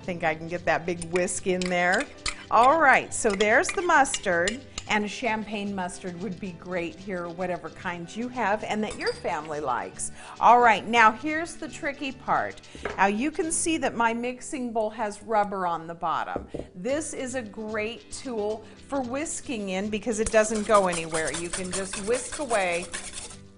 I 0.00 0.04
think 0.06 0.24
I 0.24 0.34
can 0.34 0.48
get 0.48 0.64
that 0.64 0.86
big 0.86 1.04
whisk 1.12 1.46
in 1.46 1.60
there. 1.60 2.04
All 2.50 2.80
right, 2.80 3.12
so 3.12 3.32
there's 3.32 3.68
the 3.68 3.82
mustard. 3.82 4.62
And 4.88 5.04
a 5.04 5.08
champagne 5.08 5.74
mustard 5.74 6.20
would 6.22 6.38
be 6.38 6.52
great 6.52 6.96
here, 6.96 7.28
whatever 7.28 7.70
kind 7.70 8.14
you 8.14 8.28
have 8.28 8.64
and 8.64 8.82
that 8.84 8.98
your 8.98 9.12
family 9.12 9.60
likes. 9.60 10.12
All 10.40 10.60
right, 10.60 10.86
now 10.86 11.12
here's 11.12 11.54
the 11.54 11.68
tricky 11.68 12.12
part. 12.12 12.60
Now 12.96 13.06
you 13.06 13.30
can 13.30 13.50
see 13.52 13.78
that 13.78 13.94
my 13.94 14.12
mixing 14.12 14.72
bowl 14.72 14.90
has 14.90 15.22
rubber 15.22 15.66
on 15.66 15.86
the 15.86 15.94
bottom. 15.94 16.46
This 16.74 17.14
is 17.14 17.34
a 17.34 17.42
great 17.42 18.10
tool 18.12 18.64
for 18.88 19.00
whisking 19.00 19.70
in 19.70 19.88
because 19.88 20.20
it 20.20 20.30
doesn't 20.30 20.66
go 20.66 20.88
anywhere. 20.88 21.32
You 21.32 21.48
can 21.48 21.72
just 21.72 21.96
whisk 22.06 22.38
away 22.38 22.86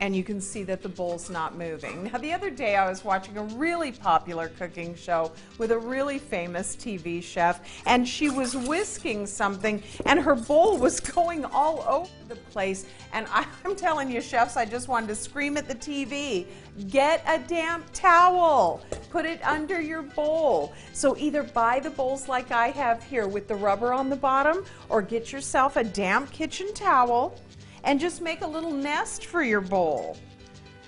and 0.00 0.14
you 0.14 0.24
can 0.24 0.40
see 0.40 0.64
that 0.64 0.82
the 0.82 0.88
bowl's 0.88 1.30
not 1.30 1.56
moving. 1.56 2.04
Now, 2.04 2.18
the 2.18 2.32
other 2.32 2.50
day 2.50 2.76
I 2.76 2.88
was 2.88 3.04
watching 3.04 3.36
a 3.38 3.42
really 3.42 3.92
popular 3.92 4.48
cooking 4.48 4.94
show 4.94 5.32
with 5.58 5.70
a 5.70 5.78
really 5.78 6.18
famous 6.18 6.76
TV 6.76 7.22
chef, 7.22 7.60
and 7.86 8.06
she 8.06 8.28
was 8.28 8.56
whisking 8.56 9.26
something, 9.26 9.82
and 10.06 10.20
her 10.20 10.34
bowl 10.34 10.78
was 10.78 11.00
going 11.14 11.44
all 11.44 11.84
over 11.88 12.10
the 12.28 12.36
place. 12.36 12.86
And 13.12 13.26
I'm 13.64 13.76
telling 13.76 14.10
you, 14.10 14.20
chefs, 14.20 14.56
I 14.56 14.64
just 14.64 14.88
wanted 14.88 15.08
to 15.08 15.14
scream 15.14 15.56
at 15.56 15.68
the 15.68 15.74
TV 15.74 16.46
get 16.88 17.22
a 17.28 17.38
damp 17.38 17.86
towel, 17.92 18.82
put 19.10 19.24
it 19.24 19.40
under 19.46 19.80
your 19.80 20.02
bowl. 20.02 20.72
So 20.92 21.16
either 21.16 21.44
buy 21.44 21.78
the 21.78 21.90
bowls 21.90 22.28
like 22.28 22.50
I 22.50 22.70
have 22.70 23.02
here 23.02 23.28
with 23.28 23.46
the 23.46 23.54
rubber 23.54 23.92
on 23.92 24.10
the 24.10 24.16
bottom, 24.16 24.64
or 24.88 25.00
get 25.00 25.32
yourself 25.32 25.76
a 25.76 25.84
damp 25.84 26.32
kitchen 26.32 26.74
towel 26.74 27.38
and 27.84 28.00
just 28.00 28.20
make 28.20 28.40
a 28.42 28.46
little 28.46 28.72
nest 28.72 29.26
for 29.26 29.42
your 29.42 29.60
bowl. 29.60 30.16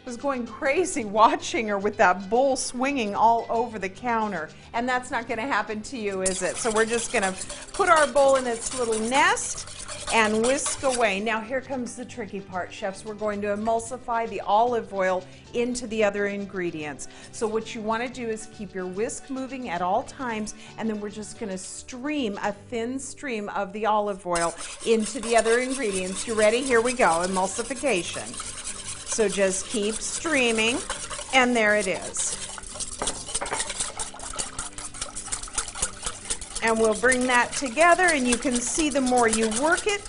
I 0.07 0.09
was 0.09 0.17
going 0.17 0.47
crazy 0.47 1.05
watching 1.23 1.69
her 1.69 1.79
with 1.79 1.97
that 1.99 2.31
bowl 2.31 2.57
swinging 2.57 3.15
all 3.15 3.47
over 3.49 3.79
the 3.79 3.89
counter. 3.89 4.49
And 4.73 4.89
that's 4.89 5.11
not 5.11 5.29
going 5.29 5.39
to 5.39 5.47
happen 5.47 5.83
to 5.83 5.99
you, 5.99 6.23
is 6.23 6.43
it? 6.43 6.57
So 6.57 6.71
we're 6.71 6.87
just 6.87 7.13
going 7.13 7.25
to 7.25 7.35
put 7.73 7.89
our 7.89 8.07
bowl 8.07 8.37
in 8.37 8.47
its 8.47 8.79
little 8.79 8.99
nest 9.09 9.76
and 10.13 10.43
whisk 10.43 10.83
away. 10.83 11.21
Now 11.21 11.41
here 11.41 11.61
comes 11.61 11.97
the 11.97 12.05
tricky 12.05 12.41
part, 12.41 12.73
chefs. 12.73 13.05
We're 13.05 13.15
going 13.15 13.41
to 13.43 13.49
emulsify 13.49 14.29
the 14.29 14.41
olive 14.41 14.93
oil 14.95 15.25
into 15.55 15.87
the 15.87 16.05
other 16.05 16.27
ingredients. 16.27 17.09
So 17.33 17.47
what 17.47 17.75
you 17.75 17.81
want 17.81 18.03
to 18.03 18.09
do 18.09 18.29
is 18.29 18.49
keep 18.57 18.75
your 18.75 18.87
whisk 18.87 19.31
moving 19.31 19.69
at 19.69 19.83
all 19.83 20.03
times 20.05 20.55
and 20.79 20.89
then 20.89 21.01
we're 21.01 21.11
just 21.11 21.39
going 21.39 21.51
to 21.51 21.59
stream 21.59 22.39
a 22.43 22.53
thin 22.53 22.99
stream 22.99 23.49
of 23.51 23.73
the 23.73 23.87
olive 23.87 24.27
oil 24.27 24.55
into 24.87 25.21
the 25.21 25.37
other 25.37 25.59
ingredients. 25.59 26.27
You 26.27 26.35
ready? 26.35 26.63
Here 26.63 26.81
we 26.81 26.93
go, 26.93 27.25
emulsification. 27.27 28.27
So 29.09 29.29
just 29.29 29.67
keep 29.69 29.95
streaming 29.95 30.79
and 31.35 31.57
there 31.57 31.77
it 31.77 31.87
is. 31.87 32.56
And 36.67 36.81
we'll 36.81 36.95
bring 36.95 37.29
that 37.29 37.53
together 37.53 38.07
and 38.07 38.27
you 38.27 38.37
can 38.37 38.57
see 38.57 38.91
the 38.91 39.01
more 39.01 39.29
you 39.29 39.49
work 39.63 39.87
it, 39.87 40.03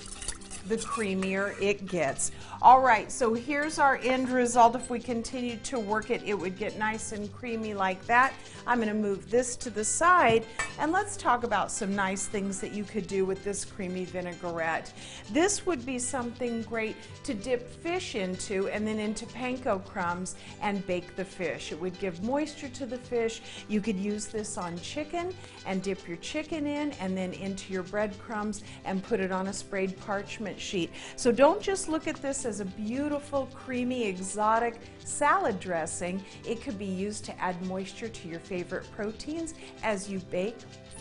the 0.67 0.77
creamier 0.77 1.59
it 1.61 1.85
gets. 1.85 2.31
All 2.61 2.81
right, 2.81 3.11
so 3.11 3.33
here's 3.33 3.79
our 3.79 3.97
end 4.03 4.29
result. 4.29 4.75
If 4.75 4.89
we 4.89 4.99
continue 4.99 5.57
to 5.57 5.79
work 5.79 6.09
it, 6.09 6.23
it 6.25 6.33
would 6.33 6.57
get 6.57 6.77
nice 6.77 7.11
and 7.11 7.31
creamy 7.33 7.73
like 7.73 8.03
that. 8.07 8.33
I'm 8.65 8.79
gonna 8.79 8.93
move 8.93 9.29
this 9.29 9.55
to 9.57 9.69
the 9.69 9.83
side 9.83 10.45
and 10.79 10.91
let's 10.91 11.15
talk 11.15 11.43
about 11.43 11.71
some 11.71 11.95
nice 11.95 12.25
things 12.25 12.59
that 12.61 12.73
you 12.73 12.83
could 12.83 13.07
do 13.07 13.25
with 13.25 13.43
this 13.43 13.63
creamy 13.63 14.05
vinaigrette. 14.05 14.91
This 15.31 15.65
would 15.65 15.85
be 15.85 15.99
something 15.99 16.63
great 16.63 16.95
to 17.23 17.33
dip 17.33 17.69
fish 17.81 18.15
into 18.15 18.67
and 18.69 18.85
then 18.85 18.99
into 18.99 19.25
panko 19.27 19.83
crumbs 19.85 20.35
and 20.61 20.85
bake 20.87 21.15
the 21.15 21.25
fish. 21.25 21.71
It 21.71 21.79
would 21.79 21.97
give 21.99 22.23
moisture 22.23 22.69
to 22.69 22.85
the 22.85 22.97
fish. 22.97 23.41
You 23.69 23.81
could 23.81 23.97
use 23.97 24.25
this 24.25 24.57
on 24.57 24.77
chicken 24.79 25.33
and 25.65 25.81
dip 25.81 26.07
your 26.07 26.17
chicken 26.17 26.67
in 26.67 26.91
and 26.93 27.15
then 27.15 27.33
into 27.33 27.71
your 27.71 27.83
breadcrumbs 27.83 28.63
and 28.83 29.03
put 29.03 29.19
it 29.19 29.31
on 29.31 29.47
a 29.47 29.53
sprayed 29.53 29.97
parchment 30.01 30.56
sheet. 30.59 30.91
So 31.15 31.31
don't 31.31 31.61
just 31.61 31.89
look 31.89 32.07
at 32.07 32.21
this 32.21 32.45
as 32.45 32.59
a 32.59 32.65
beautiful, 32.65 33.47
creamy, 33.53 34.05
exotic 34.05 34.79
salad 35.03 35.59
dressing. 35.59 36.23
It 36.45 36.61
could 36.61 36.77
be 36.77 36.85
used 36.85 37.25
to 37.25 37.39
add 37.39 37.61
moisture 37.65 38.09
to 38.09 38.27
your 38.27 38.39
favorite 38.39 38.89
proteins 38.91 39.53
as 39.83 40.09
you 40.09 40.19
bake 40.19 40.57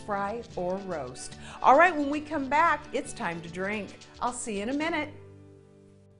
fry, 0.07 0.41
or 0.55 0.77
roast. 0.85 1.35
All 1.61 1.77
right, 1.77 1.93
when 1.93 2.09
we 2.09 2.21
come 2.21 2.47
back, 2.47 2.85
it's 2.93 3.11
time 3.11 3.41
to 3.41 3.49
drink. 3.49 3.97
I'll 4.21 4.31
see 4.31 4.55
you 4.55 4.63
in 4.63 4.69
a 4.69 4.73
minute. 4.73 5.09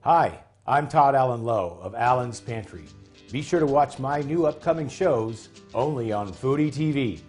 Hi, 0.01 0.43
I'm 0.67 0.89
Todd 0.89 1.15
Allen 1.15 1.43
Lowe 1.43 1.79
of 1.81 1.95
Allen's 1.95 2.41
Pantry. 2.41 2.83
Be 3.31 3.41
sure 3.41 3.61
to 3.61 3.65
watch 3.65 3.97
my 3.97 4.19
new 4.19 4.45
upcoming 4.45 4.89
shows 4.89 5.47
only 5.73 6.11
on 6.11 6.33
Foodie 6.33 6.69
TV. 6.69 7.21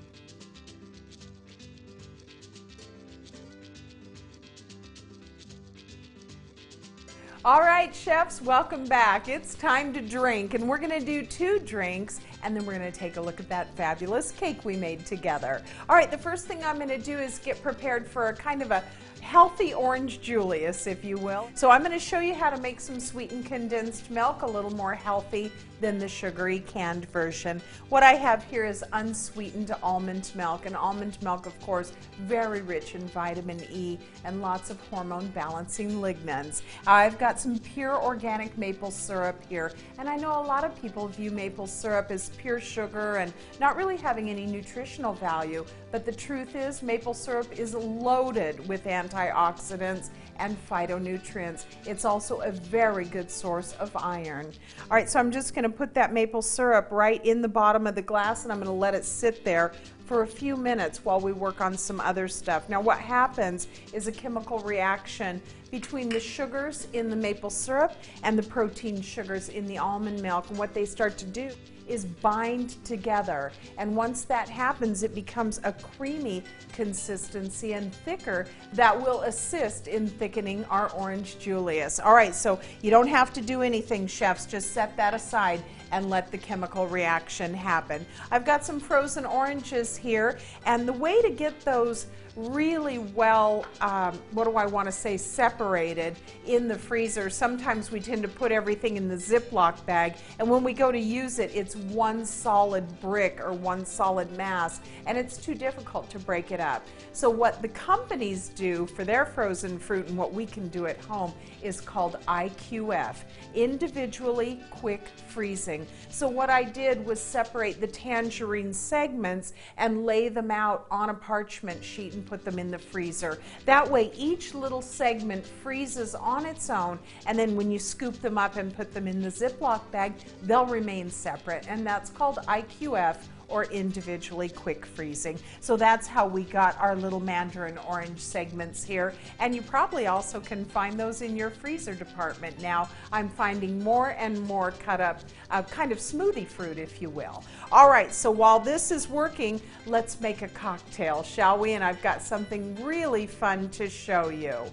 All 7.45 7.61
right, 7.61 7.95
chefs, 7.95 8.43
welcome 8.43 8.85
back. 8.85 9.29
It's 9.29 9.55
time 9.55 9.93
to 9.93 10.01
drink, 10.01 10.55
and 10.55 10.69
we're 10.69 10.77
going 10.77 10.91
to 10.91 10.99
do 10.99 11.25
two 11.25 11.61
drinks, 11.61 12.19
and 12.43 12.55
then 12.55 12.67
we're 12.67 12.77
going 12.77 12.91
to 12.91 12.99
take 12.99 13.17
a 13.17 13.21
look 13.21 13.39
at 13.39 13.49
that 13.49 13.73
fabulous 13.77 14.33
cake 14.33 14.65
we 14.65 14.77
made 14.77 15.07
together. 15.07 15.63
All 15.89 15.95
right, 15.95 16.11
the 16.11 16.19
first 16.19 16.47
thing 16.47 16.65
I'm 16.65 16.79
going 16.79 16.89
to 16.89 16.99
do 16.99 17.17
is 17.17 17.39
get 17.39 17.63
prepared 17.63 18.09
for 18.09 18.27
a 18.27 18.35
kind 18.35 18.61
of 18.61 18.73
a 18.73 18.83
healthy 19.29 19.75
orange 19.75 20.23
Julius, 20.23 20.87
if 20.87 21.05
you 21.05 21.19
will. 21.19 21.51
So 21.55 21.71
I'm 21.71 21.83
going 21.83 21.93
to 21.93 21.99
show 21.99 22.19
you 22.19 22.33
how 22.33 22.49
to 22.49 22.59
make 22.63 22.81
some 22.81 22.99
sweetened 22.99 23.45
condensed 23.45 24.11
milk 24.11 24.41
a 24.41 24.47
little 24.47 24.71
more 24.71 24.95
healthy 24.95 25.53
than 25.83 25.99
the 25.99 26.09
sugary 26.09 26.61
canned 26.61 27.05
version. 27.11 27.61
What 27.91 28.03
I 28.03 28.15
have 28.15 28.43
here 28.45 28.65
is 28.65 28.83
unsweetened 28.95 29.71
almond 29.83 30.33
milk, 30.35 30.65
and 30.65 30.75
almond 30.75 31.23
milk, 31.23 31.45
of 31.45 31.61
course, 31.61 31.93
very 32.23 32.63
rich 32.63 32.95
in 32.95 33.07
vitamin 33.09 33.61
E 33.71 33.99
and 34.25 34.41
lots 34.41 34.71
of 34.71 34.81
hormone 34.89 35.29
balancing 35.29 35.91
lignans. 36.01 36.63
I've 36.87 37.19
got 37.19 37.39
some 37.39 37.59
pure 37.59 38.03
organic 38.03 38.57
maple 38.57 38.91
syrup 38.91 39.41
here, 39.49 39.73
and 39.99 40.09
I 40.09 40.17
know 40.17 40.41
a 40.41 40.43
lot 40.43 40.65
of 40.65 40.81
people 40.81 41.07
view 41.07 41.31
maple 41.31 41.67
syrup 41.67 42.11
as 42.11 42.31
pure 42.31 42.61
sugar 42.61 43.17
and 43.17 43.33
not 43.61 43.77
really 43.77 43.99
having 43.99 44.31
any 44.31 44.47
nutritional 44.47 45.13
value, 45.13 45.65
but 45.91 46.05
the 46.05 46.13
truth 46.13 46.55
is 46.55 46.83
maple 46.83 47.15
syrup 47.15 47.47
is 47.59 47.75
loaded 47.75 48.67
with 48.69 48.85
antioxidants 48.85 50.11
and 50.39 50.57
phytonutrients. 50.69 51.65
It's 51.87 52.05
also 52.05 52.41
a 52.41 52.51
very 52.51 53.05
good 53.05 53.31
source 53.31 53.73
of 53.75 53.95
iron. 53.97 54.53
All 54.83 54.97
right, 54.97 55.09
so 55.09 55.19
I'm 55.19 55.31
just 55.31 55.55
going 55.55 55.65
to 55.65 55.71
put 55.71 55.95
that 55.95 56.13
maple 56.13 56.43
syrup 56.43 56.89
right 56.91 57.25
in 57.25 57.43
the 57.43 57.49
bottom 57.49 57.87
of 57.87 57.95
the 57.95 58.03
glass 58.03 58.45
and 58.45 58.53
I'm 58.53 58.59
going 58.59 58.67
to 58.67 58.73
let 58.73 58.95
it 58.95 59.05
sit 59.05 59.45
there 59.45 59.73
for 60.09 60.23
a 60.23 60.27
few 60.27 60.57
minutes 60.57 61.05
while 61.05 61.21
we 61.21 61.33
work 61.33 61.61
on 61.61 61.77
some 61.77 62.01
other 62.01 62.29
stuff. 62.29 62.67
Now 62.71 62.81
what 62.81 62.99
happens 62.99 63.69
is 63.93 64.07
a 64.09 64.13
chemical 64.13 64.59
reaction 64.61 65.43
between 65.71 66.09
the 66.09 66.19
sugars 66.19 66.89
in 66.95 67.11
the 67.11 67.17
maple 67.17 67.51
syrup 67.51 67.93
and 68.23 68.39
the 68.39 68.43
protein 68.43 69.03
sugars 69.03 69.51
in 69.51 69.67
the 69.67 69.77
almond 69.77 70.23
milk 70.23 70.49
and 70.49 70.59
what 70.59 70.73
they 70.73 70.87
start 70.87 71.19
to 71.19 71.27
do 71.27 71.51
is 71.87 72.07
bind 72.07 72.83
together. 72.85 73.53
And 73.77 73.95
once 73.95 74.25
that 74.25 74.49
happens, 74.49 75.03
it 75.03 75.15
becomes 75.15 75.61
a 75.65 75.73
creamy 75.73 76.43
consistency 76.73 77.75
and 77.75 77.93
thicker 77.93 78.47
that 78.75 78.99
will 78.99 79.23
assist 79.23 79.89
in 79.89 80.07
thickening 80.07 80.65
our 80.67 80.91
orange 80.93 81.39
Julius. 81.39 81.99
All 81.99 82.15
right, 82.15 82.35
so 82.35 82.61
you 82.83 82.91
don't 82.91 83.09
have 83.09 83.33
to 83.35 83.41
do 83.41 83.63
anything, 83.63 84.07
chefs. 84.07 84.47
Just 84.47 84.73
set 84.73 84.97
that 84.97 85.15
aside 85.15 85.63
and 85.93 86.11
let 86.11 86.31
the 86.31 86.39
chemical 86.39 86.87
reaction 86.87 87.55
happen. 87.55 88.05
I've 88.31 88.45
got 88.45 88.65
some 88.65 88.81
frozen 88.81 89.25
oranges 89.25 89.97
here, 89.97 90.39
and 90.67 90.87
the 90.87 90.93
way 90.93 91.21
to 91.23 91.31
get 91.31 91.61
those 91.61 92.07
really 92.39 92.99
well, 92.99 93.67
um, 93.81 94.17
what 94.31 94.45
do 94.45 94.57
I 94.57 94.67
want 94.67 94.87
to 94.87 94.93
say, 94.93 95.17
separated 95.17 96.17
in 96.47 96.69
the 96.69 96.79
freezer. 96.79 97.29
Sometimes 97.31 97.91
we 97.91 97.99
tend 97.99 98.23
to 98.23 98.29
put 98.29 98.53
everything 98.53 98.97
in 98.97 99.09
the 99.09 99.17
Ziploc 99.17 99.85
bag, 99.87 100.15
and 100.39 100.49
when 100.49 100.63
we 100.63 100.73
go 100.73 100.93
to 100.93 100.99
use 100.99 101.41
it, 101.41 101.51
it's 101.53 101.75
one 101.75 102.25
solid 102.25 103.01
brick 103.01 103.41
or 103.41 103.53
one 103.53 103.85
solid 103.85 104.31
mass, 104.37 104.81
and 105.07 105.19
it's 105.19 105.37
too 105.37 105.55
difficult 105.55 106.09
to 106.11 106.19
break 106.21 106.53
it 106.53 106.61
up. 106.61 106.87
So, 107.13 107.29
what 107.29 107.61
the 107.61 107.69
companies 107.69 108.51
do 108.51 108.87
for 108.87 109.05
their 109.05 109.27
frozen 109.27 109.79
fruit 109.79 110.07
and 110.07 110.17
what 110.17 110.33
we 110.33 110.47
can 110.47 110.69
do 110.69 110.87
at 110.87 111.01
home 111.05 111.33
is 111.61 111.81
called 111.81 112.19
IQF, 112.29 113.17
individually 113.55 114.61
quick 114.71 115.09
freezing. 115.27 115.87
So, 116.09 116.29
what 116.29 116.51
I 116.51 116.63
did 116.63 117.05
was 117.05 117.21
separate 117.21 117.81
the 117.81 117.89
tangerine 117.89 118.73
segments 118.73 119.55
and 119.77 120.07
lay 120.07 120.29
them 120.29 120.53
out 120.53 120.87
on 120.91 121.11
a 121.11 121.15
parchment 121.15 121.83
sheet 121.83 122.13
and 122.13 122.28
put 122.29 122.45
them 122.45 122.59
in 122.59 122.71
the 122.71 122.79
freezer. 122.79 123.39
That 123.65 123.89
way, 123.89 124.13
each 124.17 124.55
little 124.55 124.83
segment 124.83 125.47
freezes 125.47 126.15
on 126.15 126.45
its 126.45 126.71
own, 126.71 126.99
and 127.27 127.39
then 127.39 127.57
when 127.57 127.71
you 127.71 127.79
scoop 127.79 128.21
them 128.21 128.39
up 128.39 128.57
and 128.57 128.75
put 128.75 128.93
them 128.93 129.09
in 129.09 129.23
the 129.23 129.29
Ziploc 129.29 129.91
bag, 129.91 130.13
they'll 130.43 130.67
remain 130.67 131.11
separate, 131.11 131.67
and 131.69 131.87
that's 131.87 132.11
called 132.11 132.39
IQF 132.49 133.19
or 133.49 133.65
individually 133.65 134.49
quick 134.49 134.85
freezing. 134.87 135.39
So 135.61 135.77
that's 135.77 136.07
how 136.07 136.27
we 136.27 136.45
got 136.45 136.79
our 136.79 136.95
little 136.95 137.21
mandarin 137.21 137.79
orange 137.79 138.21
segments 138.21 138.85
here. 138.85 139.15
And 139.41 139.55
you 139.55 139.63
probably 139.63 140.07
also 140.07 140.41
can 140.41 140.65
find 140.65 140.99
those 140.99 141.23
in 141.23 141.37
your 141.37 141.51
freezer 141.51 141.95
department 141.95 142.61
now. 142.61 142.89
I'm 143.13 143.29
finding 143.29 143.83
more 143.83 144.11
and 144.19 144.41
more 144.43 144.73
cut 144.73 145.01
up 145.01 145.21
uh, 145.51 145.63
kind 145.63 145.93
of 145.93 145.99
smoothie 145.99 146.47
fruit, 146.47 146.79
if 146.79 147.01
you 147.01 147.11
will. 147.11 147.43
All 147.73 147.89
right, 147.89 148.13
so 148.13 148.31
while 148.31 148.61
this 148.61 148.91
is 148.91 149.09
working, 149.09 149.61
let's 149.87 150.21
make 150.21 150.43
a 150.43 150.49
cocktail, 150.49 151.23
shall 151.23 151.59
we? 151.59 151.73
And 151.73 151.83
I've 151.83 152.03
got 152.03 152.23
something 152.23 152.75
really 152.85 153.27
fun 153.27 153.71
to 153.71 153.89
show 153.89 154.29
you. 154.29 154.71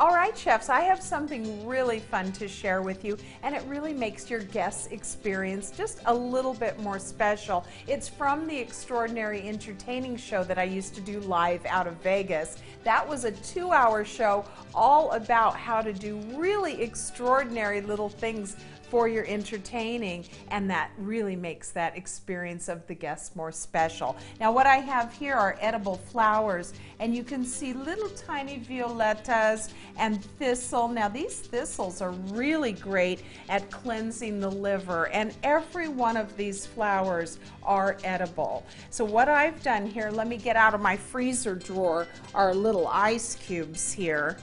All 0.00 0.14
right, 0.14 0.34
chefs, 0.34 0.70
I 0.70 0.80
have 0.80 1.02
something 1.02 1.66
really 1.66 2.00
fun 2.00 2.32
to 2.32 2.48
share 2.48 2.80
with 2.80 3.04
you, 3.04 3.18
and 3.42 3.54
it 3.54 3.62
really 3.64 3.92
makes 3.92 4.30
your 4.30 4.40
guests' 4.40 4.86
experience 4.86 5.70
just 5.70 6.00
a 6.06 6.14
little 6.14 6.54
bit 6.54 6.80
more 6.80 6.98
special. 6.98 7.66
It's 7.86 8.08
from 8.08 8.46
the 8.46 8.56
Extraordinary 8.56 9.46
Entertaining 9.46 10.16
Show 10.16 10.42
that 10.44 10.56
I 10.56 10.62
used 10.62 10.94
to 10.94 11.02
do 11.02 11.20
live 11.20 11.66
out 11.66 11.86
of 11.86 11.96
Vegas. 11.96 12.56
That 12.82 13.06
was 13.06 13.26
a 13.26 13.32
two 13.32 13.72
hour 13.72 14.02
show 14.02 14.46
all 14.74 15.10
about 15.10 15.54
how 15.54 15.82
to 15.82 15.92
do 15.92 16.16
really 16.32 16.80
extraordinary 16.80 17.82
little 17.82 18.08
things 18.08 18.56
for 18.90 19.08
your 19.08 19.24
entertaining, 19.26 20.24
and 20.48 20.68
that 20.68 20.90
really 20.98 21.36
makes 21.36 21.70
that 21.70 21.96
experience 21.96 22.68
of 22.68 22.86
the 22.88 22.94
guests 22.94 23.36
more 23.36 23.52
special. 23.52 24.16
Now, 24.40 24.50
what 24.50 24.66
I 24.66 24.76
have 24.78 25.12
here 25.12 25.34
are 25.34 25.56
edible 25.60 25.96
flowers, 25.96 26.74
and 26.98 27.14
you 27.14 27.22
can 27.22 27.44
see 27.44 27.72
little 27.72 28.08
tiny 28.10 28.58
violetas 28.58 29.72
and 29.96 30.24
thistle. 30.38 30.88
Now, 30.88 31.08
these 31.08 31.38
thistles 31.38 32.02
are 32.02 32.10
really 32.10 32.72
great 32.72 33.22
at 33.48 33.70
cleansing 33.70 34.40
the 34.40 34.50
liver, 34.50 35.08
and 35.08 35.34
every 35.44 35.88
one 35.88 36.16
of 36.16 36.36
these 36.36 36.66
flowers 36.66 37.38
are 37.62 37.96
edible. 38.02 38.66
So, 38.90 39.04
what 39.04 39.28
I've 39.28 39.62
done 39.62 39.86
here, 39.86 40.10
let 40.10 40.26
me 40.26 40.36
get 40.36 40.56
out 40.56 40.74
of 40.74 40.80
my 40.80 40.96
freezer 40.96 41.54
drawer 41.54 42.08
our 42.34 42.54
little 42.54 42.88
ice 42.88 43.36
cubes 43.36 43.92
here, 43.92 44.38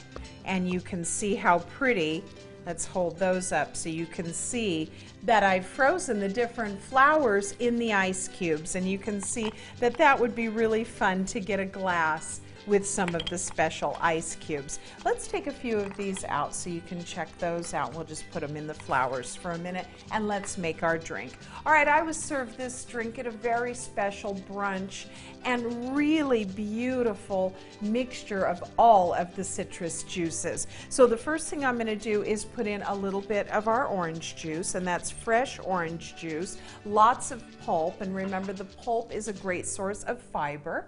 and 0.45 0.71
you 0.71 0.79
can 0.79 1.03
see 1.03 1.35
how 1.35 1.59
pretty 1.59 2.23
Let's 2.67 2.85
hold 2.85 3.17
those 3.17 3.53
up 3.53 3.77
so 3.77 3.87
you 3.87 4.05
can 4.05 4.33
see 4.33 4.91
that 5.23 5.41
I've 5.41 5.65
frozen 5.65 6.19
the 6.19 6.27
different 6.27 6.77
flowers 6.81 7.55
in 7.59 7.77
the 7.77 7.93
ice 7.93 8.27
cubes. 8.27 8.75
And 8.75 8.85
you 8.85 8.97
can 8.97 9.21
see 9.21 9.53
that 9.79 9.93
that 9.93 10.19
would 10.19 10.35
be 10.35 10.49
really 10.49 10.83
fun 10.83 11.23
to 11.27 11.39
get 11.39 11.61
a 11.61 11.65
glass 11.65 12.41
with 12.67 12.85
some 12.85 13.15
of 13.15 13.25
the 13.29 13.37
special 13.37 13.97
ice 14.01 14.35
cubes. 14.35 14.79
Let's 15.05 15.27
take 15.27 15.47
a 15.47 15.51
few 15.51 15.77
of 15.77 15.95
these 15.95 16.23
out 16.25 16.53
so 16.53 16.69
you 16.69 16.81
can 16.81 17.03
check 17.03 17.29
those 17.39 17.73
out. 17.73 17.95
We'll 17.95 18.03
just 18.03 18.29
put 18.31 18.41
them 18.41 18.57
in 18.57 18.67
the 18.67 18.73
flowers 18.73 19.35
for 19.35 19.51
a 19.51 19.57
minute 19.57 19.87
and 20.11 20.27
let's 20.27 20.57
make 20.57 20.83
our 20.83 20.97
drink. 20.97 21.37
All 21.65 21.71
right, 21.71 21.87
I 21.87 22.01
was 22.01 22.17
served 22.17 22.57
this 22.57 22.83
drink 22.85 23.17
at 23.19 23.25
a 23.25 23.31
very 23.31 23.73
special 23.73 24.35
brunch 24.51 25.05
and 25.45 25.95
really 25.95 26.45
beautiful 26.45 27.55
mixture 27.81 28.45
of 28.45 28.63
all 28.77 29.13
of 29.13 29.33
the 29.35 29.43
citrus 29.43 30.03
juices. 30.03 30.67
So 30.89 31.07
the 31.07 31.17
first 31.17 31.47
thing 31.47 31.63
I'm 31.63 31.75
going 31.75 31.87
to 31.87 31.95
do 31.95 32.23
is 32.23 32.43
put 32.43 32.67
in 32.67 32.81
a 32.83 32.93
little 32.93 33.21
bit 33.21 33.47
of 33.49 33.67
our 33.67 33.85
orange 33.85 34.35
juice 34.35 34.75
and 34.75 34.85
that's 34.85 35.09
fresh 35.09 35.59
orange 35.63 36.15
juice, 36.17 36.57
lots 36.85 37.31
of 37.31 37.43
pulp 37.61 38.01
and 38.01 38.13
remember 38.13 38.51
the 38.51 38.65
pulp 38.65 39.13
is 39.13 39.27
a 39.29 39.33
great 39.33 39.65
source 39.65 40.03
of 40.03 40.21
fiber 40.21 40.85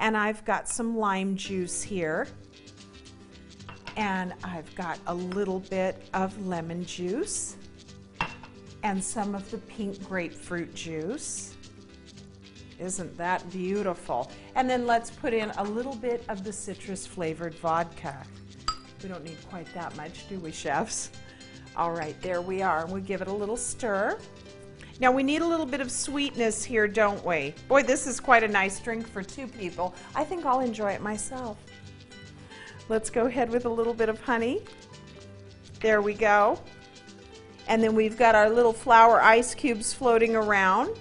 and 0.00 0.16
I've 0.16 0.44
got 0.44 0.68
some 0.68 0.96
lime 0.96 1.36
juice 1.36 1.82
here. 1.82 2.26
And 3.96 4.32
I've 4.42 4.74
got 4.74 4.98
a 5.06 5.14
little 5.14 5.60
bit 5.60 6.02
of 6.14 6.46
lemon 6.46 6.84
juice 6.84 7.56
and 8.82 9.02
some 9.02 9.34
of 9.34 9.48
the 9.50 9.58
pink 9.58 10.02
grapefruit 10.08 10.74
juice. 10.74 11.54
Isn't 12.78 13.14
that 13.18 13.48
beautiful? 13.50 14.30
And 14.54 14.70
then 14.70 14.86
let's 14.86 15.10
put 15.10 15.34
in 15.34 15.50
a 15.58 15.64
little 15.64 15.94
bit 15.94 16.24
of 16.30 16.44
the 16.44 16.52
citrus 16.52 17.06
flavored 17.06 17.54
vodka. 17.56 18.24
We 19.02 19.10
don't 19.10 19.24
need 19.24 19.36
quite 19.50 19.72
that 19.74 19.94
much, 19.96 20.28
do 20.30 20.38
we, 20.40 20.50
chefs? 20.50 21.10
All 21.76 21.92
right, 21.92 22.20
there 22.22 22.40
we 22.40 22.62
are. 22.62 22.86
We'll 22.86 23.02
give 23.02 23.20
it 23.20 23.28
a 23.28 23.32
little 23.32 23.56
stir. 23.56 24.18
Now 25.00 25.10
we 25.10 25.22
need 25.22 25.40
a 25.40 25.46
little 25.46 25.64
bit 25.64 25.80
of 25.80 25.90
sweetness 25.90 26.62
here, 26.62 26.86
don't 26.86 27.24
we? 27.24 27.54
Boy, 27.68 27.82
this 27.82 28.06
is 28.06 28.20
quite 28.20 28.42
a 28.42 28.48
nice 28.48 28.78
drink 28.80 29.08
for 29.08 29.22
two 29.22 29.46
people. 29.46 29.94
I 30.14 30.24
think 30.24 30.44
I'll 30.44 30.60
enjoy 30.60 30.92
it 30.92 31.00
myself. 31.00 31.56
Let's 32.90 33.08
go 33.08 33.24
ahead 33.24 33.48
with 33.48 33.64
a 33.64 33.68
little 33.68 33.94
bit 33.94 34.10
of 34.10 34.20
honey. 34.20 34.62
There 35.80 36.02
we 36.02 36.12
go. 36.12 36.60
And 37.66 37.82
then 37.82 37.94
we've 37.94 38.18
got 38.18 38.34
our 38.34 38.50
little 38.50 38.74
flower 38.74 39.22
ice 39.22 39.54
cubes 39.54 39.94
floating 39.94 40.36
around. 40.36 40.94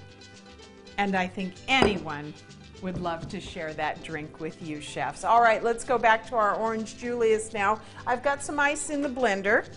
And 0.98 1.14
I 1.14 1.28
think 1.28 1.56
anyone 1.68 2.34
would 2.82 3.02
love 3.02 3.28
to 3.30 3.42
share 3.42 3.74
that 3.74 4.02
drink 4.02 4.40
with 4.40 4.66
you, 4.66 4.80
chefs. 4.80 5.26
All 5.26 5.42
right, 5.42 5.62
let's 5.62 5.84
go 5.84 5.98
back 5.98 6.26
to 6.30 6.36
our 6.36 6.56
Orange 6.56 6.98
Julius 6.98 7.54
now. 7.54 7.82
I've 8.08 8.24
got 8.24 8.42
some 8.42 8.62
ice 8.62 8.90
in 8.92 9.02
the 9.02 9.10
blender, 9.10 9.68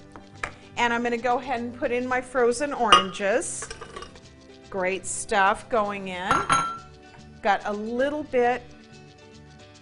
and 0.77 0.93
I'm 0.93 1.03
gonna 1.03 1.17
go 1.17 1.39
ahead 1.39 1.59
and 1.59 1.77
put 1.77 1.91
in 1.91 2.07
my 2.07 2.21
frozen 2.21 2.73
oranges. 2.73 3.69
Great 4.73 5.05
stuff 5.05 5.69
going 5.69 6.09
in. 6.09 6.33
Got 7.43 7.61
a 7.67 7.73
little 7.75 8.23
bit 8.23 8.63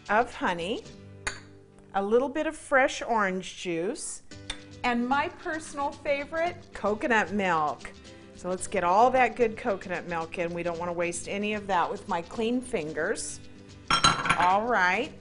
of 0.09 0.35
honey, 0.35 0.83
a 1.95 2.03
little 2.03 2.29
bit 2.29 2.49
of 2.49 2.57
fresh 2.57 3.01
orange 3.01 3.57
juice, 3.57 4.25
and 4.83 5.09
my 5.09 5.29
personal 5.29 5.93
favorite, 5.93 6.57
coconut 6.75 7.31
milk. 7.33 7.89
So 8.35 8.49
let's 8.49 8.67
get 8.67 8.83
all 8.83 9.13
that 9.13 9.37
good 9.37 9.57
coconut 9.57 10.09
milk 10.09 10.39
in. 10.39 10.53
We 10.53 10.65
don't 10.65 10.81
want 10.81 10.89
to 10.89 10.93
waste 10.93 11.29
any 11.29 11.55
of 11.55 11.69
that 11.69 11.89
with 11.89 12.09
my 12.09 12.23
clean 12.23 12.61
fingers. 12.61 13.39
All 14.39 14.67
right. 14.67 15.13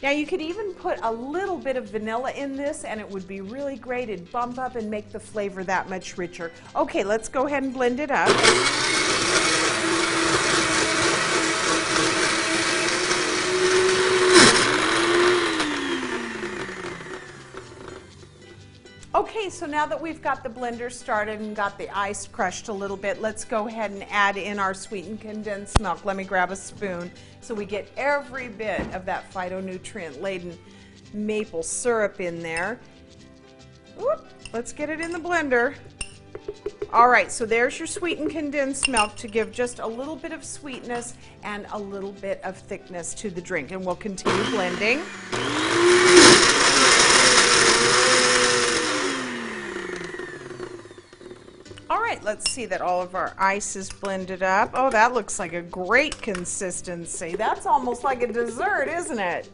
Now 0.00 0.10
you 0.10 0.26
could 0.26 0.40
even 0.40 0.74
put 0.74 1.00
a 1.02 1.12
little 1.12 1.58
bit 1.58 1.76
of 1.76 1.90
vanilla 1.90 2.30
in 2.30 2.54
this 2.54 2.84
and 2.84 3.00
it 3.00 3.10
would 3.10 3.26
be 3.26 3.40
really 3.40 3.76
great. 3.76 4.08
It'd 4.08 4.30
bump 4.30 4.58
up 4.58 4.76
and 4.76 4.88
make 4.88 5.10
the 5.10 5.18
flavor 5.18 5.64
that 5.64 5.88
much 5.88 6.16
richer. 6.16 6.52
Okay, 6.76 7.02
let's 7.02 7.28
go 7.28 7.46
ahead 7.46 7.64
and 7.64 7.74
blend 7.74 7.98
it 7.98 8.12
up. 8.12 8.28
Okay, 19.14 19.48
so 19.48 19.64
now 19.64 19.86
that 19.86 20.00
we've 20.00 20.20
got 20.20 20.42
the 20.42 20.50
blender 20.50 20.92
started 20.92 21.40
and 21.40 21.56
got 21.56 21.78
the 21.78 21.88
ice 21.96 22.26
crushed 22.26 22.68
a 22.68 22.72
little 22.72 22.96
bit, 22.96 23.22
let's 23.22 23.42
go 23.42 23.66
ahead 23.66 23.90
and 23.90 24.04
add 24.10 24.36
in 24.36 24.58
our 24.58 24.74
sweetened 24.74 25.22
condensed 25.22 25.80
milk. 25.80 26.04
Let 26.04 26.14
me 26.14 26.24
grab 26.24 26.50
a 26.50 26.56
spoon 26.56 27.10
so 27.40 27.54
we 27.54 27.64
get 27.64 27.90
every 27.96 28.48
bit 28.48 28.80
of 28.94 29.06
that 29.06 29.32
phytonutrient 29.32 30.20
laden 30.20 30.58
maple 31.14 31.62
syrup 31.62 32.20
in 32.20 32.42
there. 32.42 32.80
Let's 34.52 34.74
get 34.74 34.90
it 34.90 35.00
in 35.00 35.10
the 35.10 35.18
blender. 35.18 35.74
All 36.92 37.08
right, 37.08 37.32
so 37.32 37.46
there's 37.46 37.78
your 37.78 37.86
sweetened 37.86 38.30
condensed 38.30 38.88
milk 38.88 39.16
to 39.16 39.26
give 39.26 39.52
just 39.52 39.78
a 39.78 39.86
little 39.86 40.16
bit 40.16 40.32
of 40.32 40.44
sweetness 40.44 41.14
and 41.44 41.66
a 41.72 41.78
little 41.78 42.12
bit 42.12 42.42
of 42.44 42.58
thickness 42.58 43.14
to 43.14 43.30
the 43.30 43.40
drink. 43.40 43.72
And 43.72 43.84
we'll 43.84 43.96
continue 43.96 44.44
blending. 44.50 45.00
All 51.90 52.00
right, 52.00 52.17
let's 52.28 52.50
see 52.50 52.66
that 52.66 52.82
all 52.82 53.00
of 53.00 53.14
our 53.14 53.32
ice 53.38 53.74
is 53.74 53.88
blended 53.88 54.42
up. 54.42 54.70
Oh, 54.74 54.90
that 54.90 55.14
looks 55.14 55.38
like 55.38 55.54
a 55.54 55.62
great 55.62 56.20
consistency. 56.20 57.34
That's 57.34 57.64
almost 57.64 58.04
like 58.04 58.22
a 58.22 58.30
dessert, 58.30 58.86
isn't 58.86 59.18
it? 59.18 59.50